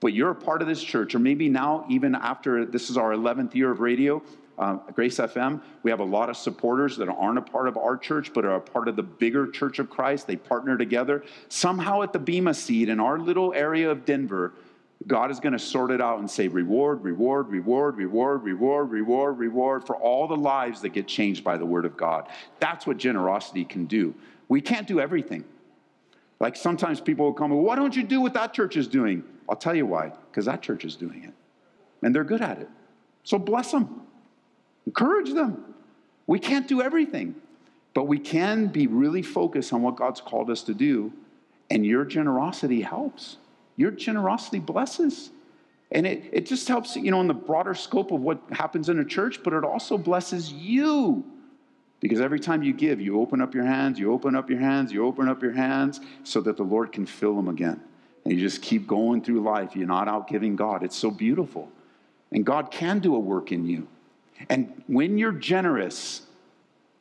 but 0.00 0.14
you're 0.14 0.30
a 0.30 0.34
part 0.34 0.62
of 0.62 0.68
this 0.68 0.82
church, 0.82 1.14
or 1.14 1.18
maybe 1.18 1.48
now, 1.48 1.84
even 1.88 2.14
after 2.14 2.64
this 2.64 2.90
is 2.90 2.96
our 2.96 3.12
11th 3.12 3.54
year 3.54 3.70
of 3.70 3.80
radio, 3.80 4.22
uh, 4.58 4.74
Grace 4.92 5.16
FM, 5.16 5.62
we 5.82 5.90
have 5.90 6.00
a 6.00 6.04
lot 6.04 6.28
of 6.28 6.36
supporters 6.36 6.96
that 6.98 7.08
aren't 7.08 7.38
a 7.38 7.42
part 7.42 7.66
of 7.66 7.78
our 7.78 7.96
church, 7.96 8.32
but 8.34 8.44
are 8.44 8.56
a 8.56 8.60
part 8.60 8.88
of 8.88 8.96
the 8.96 9.02
bigger 9.02 9.50
Church 9.50 9.78
of 9.78 9.88
Christ. 9.88 10.26
They 10.26 10.36
partner 10.36 10.76
together. 10.76 11.24
Somehow 11.48 12.02
at 12.02 12.12
the 12.12 12.18
Bema 12.18 12.52
seat 12.52 12.90
in 12.90 13.00
our 13.00 13.18
little 13.18 13.54
area 13.54 13.90
of 13.90 14.04
Denver, 14.04 14.52
God 15.06 15.30
is 15.30 15.40
going 15.40 15.54
to 15.54 15.58
sort 15.58 15.90
it 15.90 16.02
out 16.02 16.18
and 16.18 16.30
say 16.30 16.48
reward, 16.48 17.02
reward, 17.02 17.48
reward, 17.48 17.96
reward, 17.96 18.42
reward, 18.42 18.90
reward, 18.90 19.38
reward 19.38 19.86
for 19.86 19.96
all 19.96 20.28
the 20.28 20.36
lives 20.36 20.82
that 20.82 20.90
get 20.90 21.08
changed 21.08 21.42
by 21.42 21.56
the 21.56 21.64
word 21.64 21.86
of 21.86 21.96
God. 21.96 22.28
That's 22.58 22.86
what 22.86 22.98
generosity 22.98 23.64
can 23.64 23.86
do. 23.86 24.14
We 24.48 24.60
can't 24.60 24.86
do 24.86 25.00
everything. 25.00 25.44
Like 26.40 26.56
sometimes 26.56 27.00
people 27.00 27.26
will 27.26 27.34
come, 27.34 27.50
why 27.50 27.76
don't 27.76 27.94
you 27.94 28.02
do 28.02 28.20
what 28.20 28.34
that 28.34 28.54
church 28.54 28.76
is 28.76 28.88
doing? 28.88 29.22
I'll 29.48 29.56
tell 29.56 29.74
you 29.74 29.86
why, 29.86 30.12
because 30.30 30.46
that 30.46 30.62
church 30.62 30.84
is 30.84 30.96
doing 30.96 31.24
it. 31.24 31.34
And 32.02 32.14
they're 32.14 32.24
good 32.24 32.40
at 32.40 32.58
it. 32.58 32.68
So 33.24 33.38
bless 33.38 33.70
them, 33.70 34.02
encourage 34.86 35.32
them. 35.34 35.74
We 36.26 36.38
can't 36.38 36.66
do 36.66 36.80
everything, 36.80 37.34
but 37.92 38.04
we 38.04 38.18
can 38.18 38.68
be 38.68 38.86
really 38.86 39.22
focused 39.22 39.72
on 39.72 39.82
what 39.82 39.96
God's 39.96 40.20
called 40.20 40.48
us 40.48 40.62
to 40.62 40.74
do, 40.74 41.12
and 41.68 41.84
your 41.84 42.04
generosity 42.04 42.80
helps. 42.80 43.36
Your 43.76 43.90
generosity 43.90 44.60
blesses. 44.60 45.30
And 45.92 46.06
it, 46.06 46.24
it 46.32 46.46
just 46.46 46.68
helps, 46.68 46.96
you 46.96 47.10
know, 47.10 47.20
in 47.20 47.26
the 47.26 47.34
broader 47.34 47.74
scope 47.74 48.12
of 48.12 48.20
what 48.20 48.40
happens 48.52 48.88
in 48.88 48.98
a 49.00 49.04
church, 49.04 49.42
but 49.42 49.52
it 49.52 49.64
also 49.64 49.98
blesses 49.98 50.52
you. 50.52 51.24
Because 52.00 52.20
every 52.20 52.40
time 52.40 52.62
you 52.62 52.72
give, 52.72 53.00
you 53.00 53.20
open 53.20 53.40
up 53.40 53.54
your 53.54 53.64
hands, 53.64 53.98
you 53.98 54.12
open 54.12 54.34
up 54.34 54.48
your 54.48 54.58
hands, 54.58 54.90
you 54.90 55.06
open 55.06 55.28
up 55.28 55.42
your 55.42 55.52
hands 55.52 56.00
so 56.24 56.40
that 56.40 56.56
the 56.56 56.62
Lord 56.62 56.92
can 56.92 57.04
fill 57.06 57.36
them 57.36 57.48
again. 57.48 57.80
And 58.24 58.34
you 58.34 58.40
just 58.40 58.62
keep 58.62 58.86
going 58.86 59.22
through 59.22 59.40
life. 59.40 59.76
You're 59.76 59.86
not 59.86 60.08
out 60.08 60.28
giving 60.28 60.56
God. 60.56 60.82
It's 60.82 60.96
so 60.96 61.10
beautiful. 61.10 61.70
And 62.32 62.44
God 62.44 62.70
can 62.70 63.00
do 63.00 63.14
a 63.14 63.18
work 63.18 63.52
in 63.52 63.66
you. 63.66 63.86
And 64.48 64.82
when 64.86 65.18
you're 65.18 65.32
generous, 65.32 66.22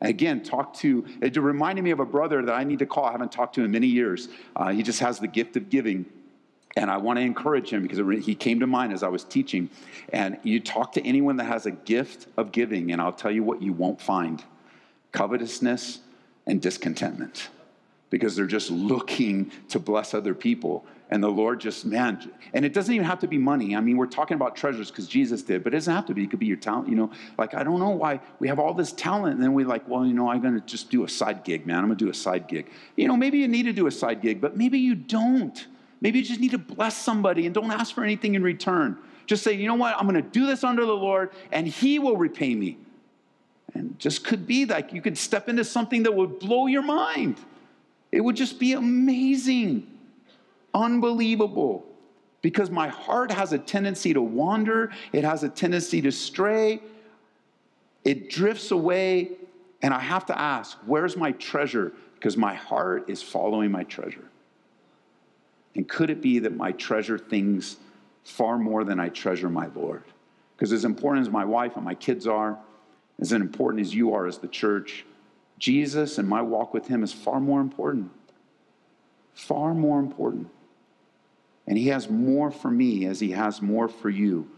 Again, 0.02 0.44
talk 0.44 0.76
to, 0.76 1.06
it 1.22 1.36
reminded 1.36 1.84
me 1.84 1.92
of 1.92 2.00
a 2.00 2.06
brother 2.06 2.42
that 2.46 2.54
I 2.54 2.64
need 2.64 2.80
to 2.80 2.86
call. 2.86 3.06
I 3.06 3.12
haven't 3.12 3.34
talked 3.34 3.56
to 3.56 3.62
him 3.62 3.66
in 3.66 3.72
many 3.72 3.88
years. 3.88 4.30
Uh, 4.56 4.70
he 4.70 4.82
just 4.82 5.02
has 5.02 5.20
the 5.20 5.28
gift 5.28 5.58
of 5.58 5.70
giving. 5.70 6.06
And 6.78 6.90
I 6.90 6.98
want 6.98 7.18
to 7.18 7.22
encourage 7.22 7.70
him 7.70 7.84
because 7.86 8.00
he 8.24 8.34
came 8.34 8.62
to 8.62 8.68
mind 8.68 8.94
as 8.94 9.04
I 9.04 9.10
was 9.10 9.26
teaching. 9.26 9.70
And 10.14 10.38
you 10.44 10.62
talk 10.62 10.94
to 10.94 11.06
anyone 11.06 11.36
that 11.38 11.46
has 11.46 11.66
a 11.66 11.72
gift 11.72 12.28
of 12.38 12.54
giving, 12.54 12.94
and 12.94 13.02
I'll 13.02 13.12
tell 13.12 13.32
you 13.32 13.44
what 13.44 13.62
you 13.62 13.74
won't 13.74 14.00
find 14.00 14.42
covetousness 15.12 16.00
and 16.46 16.62
discontentment 16.62 17.50
because 18.10 18.36
they're 18.36 18.46
just 18.46 18.72
looking 18.72 19.52
to 19.70 19.80
bless 19.80 20.14
other 20.14 20.34
people. 20.34 20.86
And 21.12 21.24
the 21.24 21.30
Lord 21.30 21.60
just, 21.60 21.86
man, 21.86 22.32
and 22.54 22.64
it 22.64 22.72
doesn't 22.72 22.94
even 22.94 23.06
have 23.06 23.20
to 23.20 23.28
be 23.28 23.40
money. 23.40 23.76
I 23.76 23.82
mean, 23.82 23.98
we're 23.98 24.06
talking 24.06 24.36
about 24.36 24.56
treasures 24.56 24.92
because 24.92 25.08
Jesus 25.08 25.42
did, 25.42 25.64
but 25.64 25.74
it 25.74 25.78
doesn't 25.78 25.94
have 25.94 26.06
to 26.06 26.14
be. 26.14 26.24
It 26.24 26.30
could 26.30 26.40
be 26.40 26.46
your 26.46 26.58
talent. 26.58 26.88
You 26.88 26.96
know, 26.96 27.12
like, 27.38 27.56
I 27.56 27.64
don't 27.64 27.80
know 27.80 27.90
why 27.90 28.20
we 28.38 28.48
have 28.48 28.60
all 28.60 28.76
this 28.76 28.92
talent. 28.92 29.36
And 29.36 29.44
then 29.44 29.54
we 29.54 29.64
like, 29.64 29.88
well, 29.88 30.06
you 30.06 30.14
know, 30.14 30.30
I'm 30.30 30.40
going 30.40 30.54
to 30.54 30.66
just 30.66 30.92
do 30.92 31.04
a 31.04 31.10
side 31.10 31.44
gig, 31.44 31.66
man. 31.66 31.80
I'm 31.80 31.88
going 31.88 31.98
to 31.98 32.06
do 32.06 32.12
a 32.12 32.14
side 32.14 32.48
gig. 32.48 32.70
You 32.96 33.08
know, 33.08 33.18
maybe 33.18 33.40
you 33.40 33.48
need 33.48 33.64
to 33.64 33.74
do 33.74 33.88
a 33.88 33.92
side 33.92 34.22
gig, 34.22 34.40
but 34.40 34.56
maybe 34.56 34.78
you 34.78 34.94
don't. 34.94 35.66
Maybe 36.00 36.20
you 36.20 36.26
just 36.26 36.40
need 36.40 36.52
to 36.52 36.60
bless 36.60 36.96
somebody 36.96 37.46
and 37.48 37.56
don't 37.56 37.72
ask 37.72 37.94
for 37.94 38.04
anything 38.04 38.36
in 38.36 38.44
return. 38.44 38.98
Just 39.26 39.44
say, 39.44 39.54
you 39.54 39.68
know 39.68 39.76
what? 39.76 39.96
I'm 39.98 40.08
going 40.08 40.24
to 40.24 40.30
do 40.30 40.46
this 40.46 40.64
under 40.64 40.86
the 40.86 40.96
Lord 40.96 41.32
and 41.52 41.68
He 41.68 41.98
will 41.98 42.18
repay 42.18 42.54
me. 42.54 42.78
And 43.74 43.98
just 44.00 44.24
could 44.24 44.48
be 44.48 44.66
like 44.66 44.94
you 44.94 45.02
could 45.02 45.18
step 45.18 45.50
into 45.50 45.64
something 45.64 46.04
that 46.04 46.14
would 46.14 46.40
blow 46.40 46.68
your 46.68 46.82
mind. 46.82 47.38
It 48.12 48.22
would 48.22 48.36
just 48.36 48.60
be 48.60 48.74
amazing, 48.74 49.88
unbelievable. 50.74 51.86
Because 52.42 52.70
my 52.70 52.88
heart 52.88 53.32
has 53.32 53.52
a 53.54 53.58
tendency 53.58 54.14
to 54.14 54.22
wander, 54.22 54.92
it 55.12 55.24
has 55.24 55.44
a 55.44 55.50
tendency 55.50 56.02
to 56.02 56.12
stray, 56.12 56.82
it 58.06 58.30
drifts 58.30 58.72
away, 58.72 59.32
and 59.82 59.94
I 59.94 60.00
have 60.00 60.26
to 60.28 60.40
ask, 60.40 60.78
where's 60.86 61.18
my 61.18 61.34
treasure? 61.34 61.94
Because 62.16 62.38
my 62.38 62.54
heart 62.54 63.10
is 63.10 63.22
following 63.22 63.72
my 63.72 63.84
treasure. 63.84 64.30
And 65.76 65.88
could 65.88 66.10
it 66.10 66.22
be 66.22 66.40
that 66.40 66.56
my 66.56 66.72
treasure 66.72 67.18
things 67.18 67.78
far 68.24 68.58
more 68.58 68.84
than 68.84 69.00
I 69.00 69.10
treasure 69.10 69.50
my 69.50 69.68
Lord? 69.76 70.04
Because 70.56 70.74
as 70.74 70.86
important 70.86 71.26
as 71.28 71.32
my 71.32 71.46
wife 71.46 71.76
and 71.76 71.86
my 71.86 71.96
kids 71.96 72.28
are, 72.28 72.58
as 73.20 73.32
important 73.32 73.82
as 73.82 73.94
you 73.94 74.14
are 74.14 74.26
as 74.26 74.38
the 74.38 74.48
church, 74.48 75.06
Jesus 75.58 76.18
and 76.18 76.28
my 76.28 76.42
walk 76.42 76.74
with 76.74 76.88
Him 76.88 77.04
is 77.04 77.12
far 77.12 77.40
more 77.40 77.62
important. 77.62 78.12
Far 79.34 79.74
more 79.74 80.00
important. 80.00 80.50
And 81.68 81.78
He 81.78 81.90
has 81.90 82.10
more 82.10 82.50
for 82.50 82.72
me 82.72 83.06
as 83.06 83.20
He 83.20 83.32
has 83.32 83.62
more 83.62 83.88
for 83.88 84.10
you. 84.10 84.50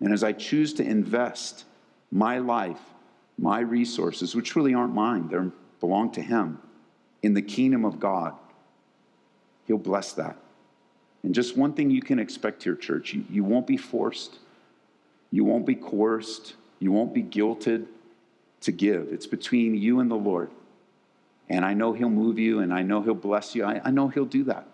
And 0.00 0.12
as 0.12 0.22
I 0.22 0.32
choose 0.32 0.74
to 0.74 0.84
invest 0.84 1.64
my 2.12 2.38
life, 2.38 2.80
my 3.38 3.60
resources, 3.60 4.34
which 4.34 4.54
really 4.54 4.74
aren't 4.74 4.94
mine, 4.94 5.28
they 5.28 5.38
belong 5.80 6.12
to 6.12 6.22
Him, 6.22 6.58
in 7.22 7.34
the 7.34 7.42
kingdom 7.42 7.84
of 7.84 7.98
God, 7.98 8.34
He'll 9.66 9.78
bless 9.78 10.12
that. 10.14 10.36
And 11.22 11.34
just 11.34 11.56
one 11.56 11.72
thing 11.72 11.90
you 11.90 12.02
can 12.02 12.18
expect 12.18 12.62
here, 12.62 12.76
church 12.76 13.14
you, 13.14 13.24
you 13.30 13.44
won't 13.44 13.66
be 13.66 13.76
forced, 13.76 14.38
you 15.30 15.44
won't 15.44 15.64
be 15.64 15.74
coerced, 15.74 16.54
you 16.80 16.92
won't 16.92 17.14
be 17.14 17.22
guilted 17.22 17.86
to 18.62 18.72
give. 18.72 19.08
It's 19.12 19.26
between 19.26 19.74
you 19.74 20.00
and 20.00 20.10
the 20.10 20.16
Lord. 20.16 20.50
And 21.48 21.64
I 21.64 21.74
know 21.74 21.92
He'll 21.92 22.10
move 22.10 22.38
you 22.38 22.60
and 22.60 22.72
I 22.72 22.82
know 22.82 23.02
He'll 23.02 23.14
bless 23.14 23.54
you. 23.54 23.64
I, 23.64 23.80
I 23.84 23.90
know 23.90 24.08
He'll 24.08 24.24
do 24.24 24.44
that 24.44 24.66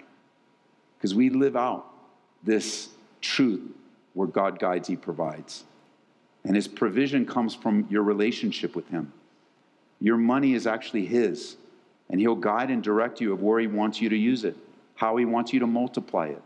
because 0.99 1.15
we 1.15 1.31
live 1.31 1.57
out 1.57 1.87
this 2.43 2.91
truth 3.21 3.63
where 4.15 4.29
God 4.29 4.59
guides, 4.59 4.89
He 4.89 4.97
provides. 4.97 5.65
And 6.45 6.55
His 6.55 6.69
provision 6.69 7.27
comes 7.27 7.55
from 7.55 7.87
your 7.91 8.03
relationship 8.03 8.77
with 8.77 8.89
Him. 8.89 9.13
Your 10.01 10.17
money 10.17 10.55
is 10.55 10.67
actually 10.67 11.07
His, 11.07 11.57
and 12.09 12.21
He'll 12.21 12.35
guide 12.35 12.71
and 12.71 12.83
direct 12.83 13.21
you 13.21 13.33
of 13.33 13.43
where 13.43 13.59
He 13.59 13.67
wants 13.67 14.01
you 14.01 14.09
to 14.09 14.17
use 14.17 14.45
it, 14.45 14.57
how 14.95 15.17
He 15.17 15.25
wants 15.25 15.53
you 15.53 15.61
to 15.61 15.67
multiply 15.67 16.29
it, 16.29 16.43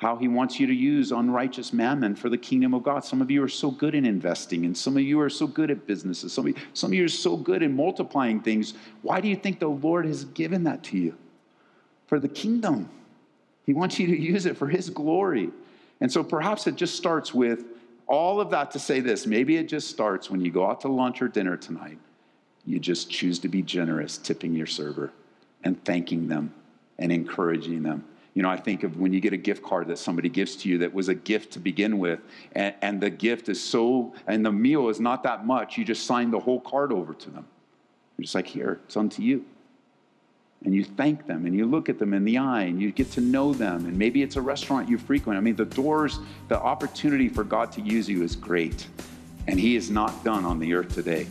how 0.00 0.16
He 0.16 0.28
wants 0.28 0.58
you 0.58 0.66
to 0.66 0.72
use 0.74 1.12
unrighteous 1.12 1.74
mammon 1.74 2.16
for 2.16 2.30
the 2.30 2.38
kingdom 2.38 2.72
of 2.72 2.82
God. 2.82 3.04
Some 3.04 3.20
of 3.20 3.30
you 3.30 3.42
are 3.42 3.48
so 3.48 3.70
good 3.70 3.94
in 3.94 4.06
investing, 4.06 4.64
and 4.64 4.74
some 4.74 4.96
of 4.96 5.02
you 5.02 5.20
are 5.20 5.28
so 5.28 5.46
good 5.46 5.70
at 5.70 5.86
businesses. 5.86 6.32
Some 6.32 6.46
of 6.46 6.56
you, 6.56 6.62
some 6.72 6.90
of 6.90 6.94
you 6.94 7.04
are 7.04 7.08
so 7.08 7.36
good 7.36 7.62
in 7.62 7.76
multiplying 7.76 8.40
things. 8.40 8.72
Why 9.02 9.20
do 9.20 9.28
you 9.28 9.36
think 9.36 9.60
the 9.60 9.68
Lord 9.68 10.06
has 10.06 10.24
given 10.24 10.64
that 10.64 10.82
to 10.84 10.96
you? 10.96 11.18
For 12.06 12.18
the 12.18 12.28
kingdom. 12.28 12.88
He 13.66 13.74
wants 13.74 13.98
you 13.98 14.06
to 14.06 14.18
use 14.18 14.46
it 14.46 14.56
for 14.56 14.68
His 14.68 14.88
glory. 14.88 15.50
And 16.00 16.10
so 16.10 16.24
perhaps 16.24 16.66
it 16.66 16.76
just 16.76 16.96
starts 16.96 17.34
with 17.34 17.66
all 18.06 18.40
of 18.40 18.50
that 18.52 18.70
to 18.70 18.78
say 18.78 19.00
this. 19.00 19.26
Maybe 19.26 19.58
it 19.58 19.68
just 19.68 19.90
starts 19.90 20.30
when 20.30 20.40
you 20.40 20.50
go 20.50 20.66
out 20.66 20.80
to 20.80 20.88
lunch 20.88 21.20
or 21.20 21.28
dinner 21.28 21.58
tonight. 21.58 21.98
You 22.64 22.78
just 22.78 23.10
choose 23.10 23.38
to 23.40 23.48
be 23.48 23.60
generous, 23.60 24.16
tipping 24.16 24.54
your 24.54 24.66
server 24.66 25.12
and 25.62 25.84
thanking 25.84 26.26
them 26.26 26.54
and 26.98 27.12
encouraging 27.12 27.82
them. 27.82 28.06
You 28.34 28.42
know, 28.42 28.50
I 28.50 28.56
think 28.56 28.84
of 28.84 28.96
when 28.98 29.12
you 29.12 29.20
get 29.20 29.32
a 29.32 29.36
gift 29.36 29.62
card 29.62 29.88
that 29.88 29.98
somebody 29.98 30.28
gives 30.28 30.54
to 30.56 30.68
you 30.68 30.78
that 30.78 30.94
was 30.94 31.08
a 31.08 31.14
gift 31.14 31.52
to 31.54 31.58
begin 31.58 31.98
with, 31.98 32.20
and, 32.52 32.74
and 32.80 33.00
the 33.00 33.10
gift 33.10 33.48
is 33.48 33.62
so, 33.62 34.14
and 34.26 34.46
the 34.46 34.52
meal 34.52 34.88
is 34.88 35.00
not 35.00 35.22
that 35.24 35.46
much, 35.46 35.76
you 35.76 35.84
just 35.84 36.06
sign 36.06 36.30
the 36.30 36.38
whole 36.38 36.60
card 36.60 36.92
over 36.92 37.12
to 37.12 37.30
them. 37.30 37.44
You're 38.16 38.24
just 38.24 38.34
like, 38.34 38.46
here, 38.46 38.80
it's 38.84 38.96
unto 38.96 39.22
you. 39.22 39.44
And 40.64 40.74
you 40.74 40.84
thank 40.84 41.26
them 41.26 41.46
and 41.46 41.56
you 41.56 41.64
look 41.64 41.88
at 41.88 41.98
them 41.98 42.12
in 42.12 42.22
the 42.24 42.36
eye 42.36 42.64
and 42.64 42.82
you 42.82 42.92
get 42.92 43.10
to 43.12 43.22
know 43.22 43.54
them 43.54 43.86
and 43.86 43.96
maybe 43.96 44.22
it's 44.22 44.36
a 44.36 44.42
restaurant 44.42 44.90
you 44.90 44.98
frequent. 44.98 45.38
I 45.38 45.40
mean 45.40 45.56
the 45.56 45.64
doors 45.64 46.18
the 46.48 46.60
opportunity 46.60 47.30
for 47.30 47.44
god 47.44 47.72
to 47.72 47.80
use 47.80 48.10
you 48.10 48.22
is 48.22 48.36
great 48.36 48.86
and 49.46 49.58
he 49.58 49.74
is 49.74 49.90
not 49.90 50.22
done 50.22 50.44
on 50.44 50.58
the 50.58 50.74
earth 50.74 50.94
today. 50.94 51.26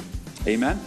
Amen 0.47 0.79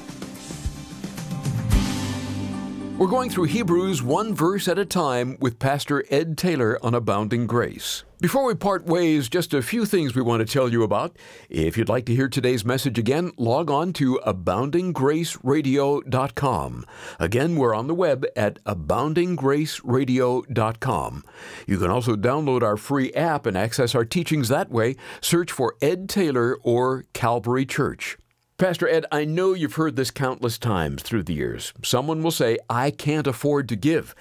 We're 3.02 3.08
going 3.08 3.30
through 3.30 3.46
Hebrews 3.46 4.00
one 4.00 4.32
verse 4.32 4.68
at 4.68 4.78
a 4.78 4.84
time 4.84 5.36
with 5.40 5.58
Pastor 5.58 6.04
Ed 6.08 6.38
Taylor 6.38 6.78
on 6.84 6.94
Abounding 6.94 7.48
Grace. 7.48 8.04
Before 8.20 8.44
we 8.44 8.54
part 8.54 8.86
ways, 8.86 9.28
just 9.28 9.52
a 9.52 9.60
few 9.60 9.84
things 9.84 10.14
we 10.14 10.22
want 10.22 10.38
to 10.38 10.52
tell 10.52 10.68
you 10.68 10.84
about. 10.84 11.16
If 11.50 11.76
you'd 11.76 11.88
like 11.88 12.06
to 12.06 12.14
hear 12.14 12.28
today's 12.28 12.64
message 12.64 13.00
again, 13.00 13.32
log 13.36 13.72
on 13.72 13.92
to 13.94 14.20
aboundinggraceradio.com. 14.24 16.86
Again, 17.18 17.56
we're 17.56 17.74
on 17.74 17.88
the 17.88 17.94
web 17.96 18.24
at 18.36 18.62
aboundinggraceradio.com. 18.62 21.24
You 21.66 21.78
can 21.78 21.90
also 21.90 22.14
download 22.14 22.62
our 22.62 22.76
free 22.76 23.12
app 23.14 23.46
and 23.46 23.58
access 23.58 23.96
our 23.96 24.04
teachings 24.04 24.48
that 24.48 24.70
way. 24.70 24.94
Search 25.20 25.50
for 25.50 25.74
Ed 25.82 26.08
Taylor 26.08 26.56
or 26.62 27.06
Calvary 27.14 27.66
Church. 27.66 28.16
Pastor 28.62 28.88
Ed, 28.88 29.06
I 29.10 29.24
know 29.24 29.54
you've 29.54 29.74
heard 29.74 29.96
this 29.96 30.12
countless 30.12 30.56
times 30.56 31.02
through 31.02 31.24
the 31.24 31.34
years. 31.34 31.72
Someone 31.82 32.22
will 32.22 32.30
say, 32.30 32.58
I 32.70 32.92
can't 32.92 33.26
afford 33.26 33.68
to 33.70 33.74
give. 33.74 34.14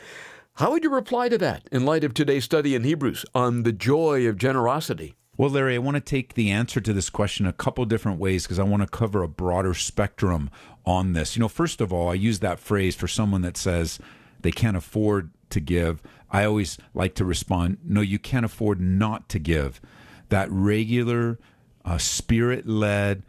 How 0.55 0.71
would 0.71 0.83
you 0.83 0.89
reply 0.89 1.29
to 1.29 1.37
that 1.37 1.69
in 1.71 1.85
light 1.85 2.03
of 2.03 2.15
today's 2.15 2.43
study 2.43 2.73
in 2.73 2.83
Hebrews 2.83 3.23
on 3.35 3.61
the 3.61 3.71
joy 3.71 4.27
of 4.27 4.39
generosity? 4.39 5.13
Well, 5.37 5.51
Larry, 5.51 5.75
I 5.75 5.77
want 5.77 5.97
to 5.97 6.01
take 6.01 6.33
the 6.33 6.49
answer 6.49 6.81
to 6.81 6.91
this 6.91 7.11
question 7.11 7.45
a 7.45 7.53
couple 7.53 7.85
different 7.85 8.17
ways 8.17 8.41
because 8.41 8.57
I 8.57 8.63
want 8.63 8.81
to 8.81 8.87
cover 8.87 9.21
a 9.21 9.27
broader 9.27 9.75
spectrum 9.75 10.49
on 10.87 11.13
this. 11.13 11.35
You 11.35 11.41
know, 11.41 11.47
first 11.47 11.79
of 11.79 11.93
all, 11.93 12.09
I 12.09 12.15
use 12.15 12.39
that 12.39 12.59
phrase 12.59 12.95
for 12.95 13.07
someone 13.07 13.43
that 13.43 13.57
says 13.57 13.99
they 14.39 14.51
can't 14.51 14.75
afford 14.75 15.29
to 15.51 15.59
give. 15.59 16.01
I 16.31 16.45
always 16.45 16.79
like 16.95 17.13
to 17.13 17.25
respond, 17.25 17.77
no, 17.83 18.01
you 18.01 18.17
can't 18.17 18.45
afford 18.45 18.81
not 18.81 19.29
to 19.29 19.37
give. 19.37 19.79
That 20.29 20.49
regular, 20.49 21.37
uh, 21.85 21.99
spirit 21.99 22.67
led, 22.67 23.21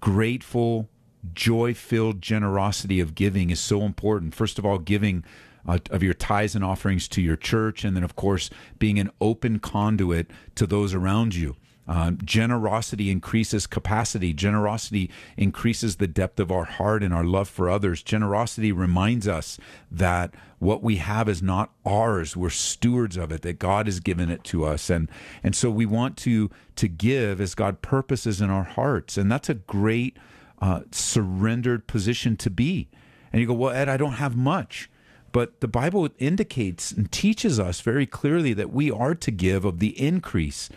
grateful, 0.00 0.88
joy 1.34 1.74
filled 1.74 2.22
generosity 2.22 3.00
of 3.00 3.14
giving 3.14 3.50
is 3.50 3.60
so 3.60 3.82
important. 3.82 4.34
First 4.34 4.58
of 4.58 4.66
all, 4.66 4.78
giving 4.78 5.24
uh, 5.66 5.78
of 5.90 6.02
your 6.02 6.14
tithes 6.14 6.54
and 6.54 6.64
offerings 6.64 7.08
to 7.08 7.20
your 7.20 7.36
church, 7.36 7.84
and 7.84 7.94
then, 7.96 8.04
of 8.04 8.16
course, 8.16 8.50
being 8.78 8.98
an 8.98 9.10
open 9.20 9.58
conduit 9.58 10.30
to 10.54 10.66
those 10.66 10.94
around 10.94 11.34
you. 11.34 11.56
Uh, 11.88 12.10
generosity 12.22 13.10
increases 13.10 13.66
capacity. 13.66 14.34
Generosity 14.34 15.10
increases 15.38 15.96
the 15.96 16.06
depth 16.06 16.38
of 16.38 16.52
our 16.52 16.64
heart 16.64 17.02
and 17.02 17.14
our 17.14 17.24
love 17.24 17.48
for 17.48 17.70
others. 17.70 18.02
Generosity 18.02 18.72
reminds 18.72 19.26
us 19.26 19.58
that 19.90 20.34
what 20.58 20.82
we 20.82 20.96
have 20.96 21.28
is 21.28 21.42
not 21.42 21.72
ours. 21.86 22.36
We're 22.36 22.50
stewards 22.50 23.16
of 23.16 23.32
it, 23.32 23.40
that 23.42 23.58
God 23.58 23.86
has 23.86 24.00
given 24.00 24.30
it 24.30 24.44
to 24.44 24.66
us. 24.66 24.90
And, 24.90 25.10
and 25.42 25.56
so 25.56 25.70
we 25.70 25.86
want 25.86 26.18
to, 26.18 26.50
to 26.76 26.88
give 26.88 27.40
as 27.40 27.54
God 27.54 27.80
purposes 27.80 28.42
in 28.42 28.50
our 28.50 28.64
hearts. 28.64 29.16
And 29.16 29.32
that's 29.32 29.48
a 29.48 29.54
great 29.54 30.18
uh, 30.60 30.80
surrendered 30.90 31.86
position 31.86 32.36
to 32.36 32.50
be. 32.50 32.88
And 33.32 33.40
you 33.40 33.46
go, 33.46 33.54
well, 33.54 33.74
Ed, 33.74 33.88
I 33.88 33.96
don't 33.96 34.14
have 34.14 34.36
much. 34.36 34.90
But 35.32 35.60
the 35.60 35.68
Bible 35.68 36.08
indicates 36.18 36.90
and 36.90 37.10
teaches 37.10 37.60
us 37.60 37.80
very 37.80 38.06
clearly 38.06 38.52
that 38.54 38.72
we 38.72 38.90
are 38.90 39.14
to 39.14 39.30
give 39.30 39.64
of 39.64 39.78
the 39.78 39.98
increase. 40.00 40.68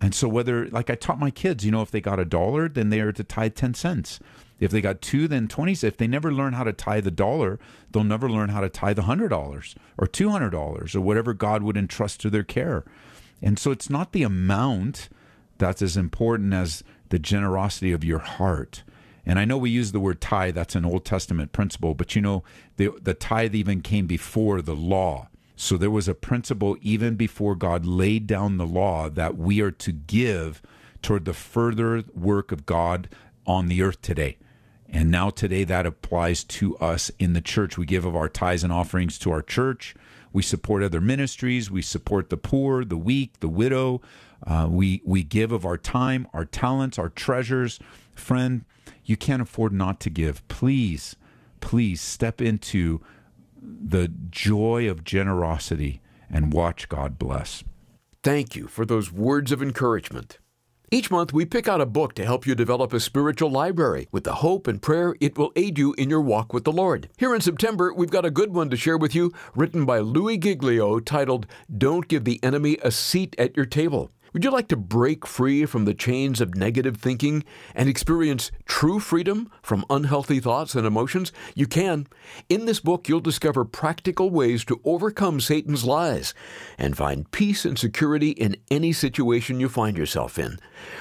And 0.00 0.14
so, 0.14 0.28
whether, 0.28 0.68
like 0.68 0.90
I 0.90 0.94
taught 0.94 1.18
my 1.18 1.30
kids, 1.30 1.64
you 1.64 1.70
know, 1.70 1.82
if 1.82 1.90
they 1.90 2.00
got 2.00 2.20
a 2.20 2.24
dollar, 2.24 2.68
then 2.68 2.90
they 2.90 3.00
are 3.00 3.12
to 3.12 3.24
tithe 3.24 3.54
10 3.54 3.74
cents. 3.74 4.20
If 4.60 4.70
they 4.70 4.80
got 4.80 5.00
two, 5.00 5.26
then 5.26 5.48
20. 5.48 5.72
If 5.72 5.96
they 5.96 6.06
never 6.06 6.32
learn 6.32 6.52
how 6.52 6.64
to 6.64 6.72
tithe 6.72 7.04
the 7.04 7.10
dollar, 7.10 7.58
they'll 7.90 8.04
never 8.04 8.28
learn 8.28 8.50
how 8.50 8.60
to 8.60 8.68
tithe 8.68 8.98
$100 8.98 9.74
or 9.98 10.06
$200 10.06 10.94
or 10.94 11.00
whatever 11.00 11.32
God 11.32 11.62
would 11.62 11.76
entrust 11.76 12.20
to 12.20 12.30
their 12.30 12.44
care. 12.44 12.84
And 13.40 13.58
so, 13.58 13.70
it's 13.70 13.88
not 13.88 14.12
the 14.12 14.22
amount 14.22 15.08
that's 15.58 15.82
as 15.82 15.96
important 15.96 16.52
as 16.52 16.84
the 17.08 17.18
generosity 17.18 17.92
of 17.92 18.04
your 18.04 18.18
heart. 18.18 18.82
And 19.24 19.38
I 19.38 19.44
know 19.44 19.58
we 19.58 19.70
use 19.70 19.92
the 19.92 20.00
word 20.00 20.20
tithe, 20.20 20.54
that's 20.54 20.76
an 20.76 20.84
Old 20.84 21.04
Testament 21.04 21.52
principle, 21.52 21.94
but 21.94 22.14
you 22.14 22.22
know, 22.22 22.44
the, 22.76 22.92
the 23.02 23.14
tithe 23.14 23.54
even 23.54 23.80
came 23.80 24.06
before 24.06 24.62
the 24.62 24.76
law. 24.76 25.28
So 25.56 25.78
there 25.78 25.90
was 25.90 26.06
a 26.06 26.14
principle 26.14 26.76
even 26.82 27.16
before 27.16 27.56
God 27.56 27.86
laid 27.86 28.26
down 28.26 28.58
the 28.58 28.66
law 28.66 29.08
that 29.08 29.36
we 29.36 29.60
are 29.62 29.70
to 29.70 29.92
give 29.92 30.60
toward 31.00 31.24
the 31.24 31.32
further 31.32 32.04
work 32.14 32.52
of 32.52 32.66
God 32.66 33.08
on 33.46 33.68
the 33.68 33.82
earth 33.82 34.02
today. 34.02 34.36
And 34.88 35.10
now 35.10 35.30
today 35.30 35.64
that 35.64 35.86
applies 35.86 36.44
to 36.44 36.76
us 36.76 37.10
in 37.18 37.32
the 37.32 37.40
church. 37.40 37.78
We 37.78 37.86
give 37.86 38.04
of 38.04 38.14
our 38.14 38.28
tithes 38.28 38.62
and 38.62 38.72
offerings 38.72 39.18
to 39.20 39.32
our 39.32 39.42
church. 39.42 39.94
We 40.32 40.42
support 40.42 40.82
other 40.82 41.00
ministries. 41.00 41.70
We 41.70 41.82
support 41.82 42.28
the 42.28 42.36
poor, 42.36 42.84
the 42.84 42.96
weak, 42.98 43.40
the 43.40 43.48
widow. 43.48 44.02
Uh, 44.46 44.68
we 44.70 45.00
we 45.04 45.22
give 45.22 45.50
of 45.50 45.64
our 45.64 45.78
time, 45.78 46.28
our 46.34 46.44
talents, 46.44 46.98
our 46.98 47.08
treasures. 47.08 47.80
Friend, 48.14 48.64
you 49.04 49.16
can't 49.16 49.42
afford 49.42 49.72
not 49.72 49.98
to 50.00 50.10
give. 50.10 50.46
Please, 50.48 51.16
please 51.60 52.00
step 52.00 52.42
into 52.42 53.00
the 53.62 54.08
joy 54.30 54.88
of 54.88 55.04
generosity 55.04 56.00
and 56.30 56.52
watch 56.52 56.88
God 56.88 57.18
bless. 57.18 57.64
Thank 58.22 58.56
you 58.56 58.66
for 58.66 58.84
those 58.84 59.12
words 59.12 59.52
of 59.52 59.62
encouragement. 59.62 60.38
Each 60.92 61.10
month, 61.10 61.32
we 61.32 61.44
pick 61.44 61.66
out 61.66 61.80
a 61.80 61.86
book 61.86 62.14
to 62.14 62.24
help 62.24 62.46
you 62.46 62.54
develop 62.54 62.92
a 62.92 63.00
spiritual 63.00 63.50
library 63.50 64.06
with 64.12 64.22
the 64.22 64.36
hope 64.36 64.68
and 64.68 64.80
prayer 64.80 65.16
it 65.20 65.36
will 65.36 65.50
aid 65.56 65.78
you 65.78 65.94
in 65.94 66.08
your 66.08 66.20
walk 66.20 66.52
with 66.52 66.62
the 66.62 66.70
Lord. 66.70 67.08
Here 67.16 67.34
in 67.34 67.40
September, 67.40 67.92
we've 67.92 68.10
got 68.10 68.24
a 68.24 68.30
good 68.30 68.54
one 68.54 68.70
to 68.70 68.76
share 68.76 68.96
with 68.96 69.12
you, 69.12 69.32
written 69.56 69.84
by 69.84 69.98
Louie 69.98 70.38
Giglio, 70.38 71.00
titled 71.00 71.48
Don't 71.76 72.06
Give 72.06 72.22
the 72.22 72.38
Enemy 72.40 72.78
a 72.84 72.92
Seat 72.92 73.34
at 73.36 73.56
Your 73.56 73.66
Table. 73.66 74.12
Would 74.32 74.44
you 74.44 74.50
like 74.50 74.68
to 74.68 74.76
break 74.76 75.26
free 75.26 75.66
from 75.66 75.84
the 75.84 75.94
chains 75.94 76.40
of 76.40 76.56
negative 76.56 76.96
thinking 76.96 77.44
and 77.74 77.88
experience 77.88 78.50
true 78.64 78.98
freedom 78.98 79.50
from 79.62 79.84
unhealthy 79.88 80.40
thoughts 80.40 80.74
and 80.74 80.86
emotions? 80.86 81.32
You 81.54 81.66
can. 81.66 82.06
In 82.48 82.66
this 82.66 82.80
book, 82.80 83.08
you'll 83.08 83.20
discover 83.20 83.64
practical 83.64 84.30
ways 84.30 84.64
to 84.66 84.80
overcome 84.84 85.40
Satan's 85.40 85.84
lies 85.84 86.34
and 86.76 86.96
find 86.96 87.30
peace 87.30 87.64
and 87.64 87.78
security 87.78 88.30
in 88.30 88.56
any 88.70 88.92
situation 88.92 89.60
you 89.60 89.68
find 89.68 89.96
yourself 89.96 90.38
in. 90.38 90.58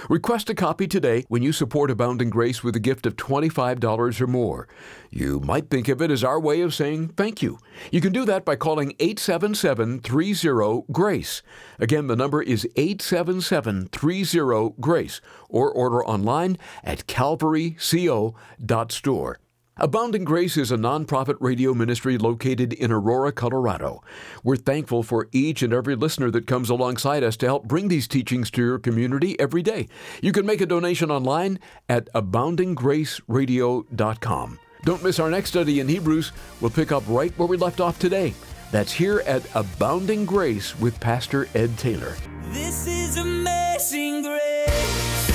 Request 0.08 0.50
a 0.50 0.56
copy 0.56 0.88
today 0.88 1.26
when 1.28 1.42
you 1.42 1.52
support 1.52 1.92
Abounding 1.92 2.30
Grace 2.30 2.64
with 2.64 2.76
a 2.76 2.80
gift 2.80 3.06
of 3.06 3.16
$25 3.16 4.22
or 4.22 4.28
more. 4.28 4.68
You 5.10 5.40
might 5.40 5.70
think 5.70 5.88
of 5.88 6.02
it 6.02 6.12
as 6.12 6.24
our 6.24 6.40
way 6.40 6.62
of 6.62 6.74
saying 6.74 7.10
thank 7.10 7.42
you. 7.42 7.58
You 7.92 8.02
can 8.02 8.14
do 8.14 8.26
that 8.26 8.46
by 8.46 8.56
calling 8.56 8.94
877 9.00 10.02
30 10.02 10.84
GRACE. 10.92 11.42
Again, 11.80 12.08
the 12.08 12.16
number 12.16 12.42
is 12.42 12.68
877 12.76 13.15
30 13.16 14.76
GRACE 14.80 15.22
or 15.50 15.72
order 15.72 16.06
online 16.06 16.60
at 16.84 17.08
calvaryco.store. 17.08 19.40
Abounding 19.78 20.24
Grace 20.24 20.56
is 20.56 20.72
a 20.72 20.78
nonprofit 20.78 21.36
radio 21.42 21.74
ministry 21.74 22.18
located 22.18 22.72
in 22.72 22.94
Aurora, 22.94 23.34
Colorado. 23.34 24.02
We're 24.42 24.56
thankful 24.56 25.04
for 25.04 25.28
each 25.34 25.62
and 25.62 25.74
every 25.74 25.98
listener 25.98 26.32
that 26.32 26.48
comes 26.48 26.70
alongside 26.70 27.24
us 27.24 27.36
to 27.38 27.46
help 27.46 27.66
bring 27.66 27.90
these 27.90 28.08
teachings 28.08 28.50
to 28.52 28.62
your 28.62 28.80
community 28.80 29.38
every 29.38 29.62
day. 29.62 29.90
You 30.22 30.32
can 30.32 30.46
make 30.46 30.62
a 30.62 30.66
donation 30.66 31.12
online 31.12 31.60
at 31.90 32.08
aboundinggraceradio.com. 32.14 34.60
Don't 34.86 35.04
miss 35.04 35.20
our 35.20 35.30
next 35.30 35.50
study 35.50 35.82
in 35.82 35.90
Hebrews. 35.90 36.32
We'll 36.62 36.72
pick 36.72 36.94
up 36.94 37.04
right 37.08 37.38
where 37.38 37.50
we 37.50 37.58
left 37.58 37.82
off 37.82 38.00
today. 38.00 38.34
That's 38.72 38.92
here 38.92 39.22
at 39.26 39.44
Abounding 39.56 40.26
Grace 40.26 40.78
with 40.80 41.00
Pastor 41.00 41.48
Ed 41.54 41.78
Taylor. 41.78 42.16
This 42.52 42.88
is 42.88 43.18
amazing 43.18 44.24
grace. 44.24 45.35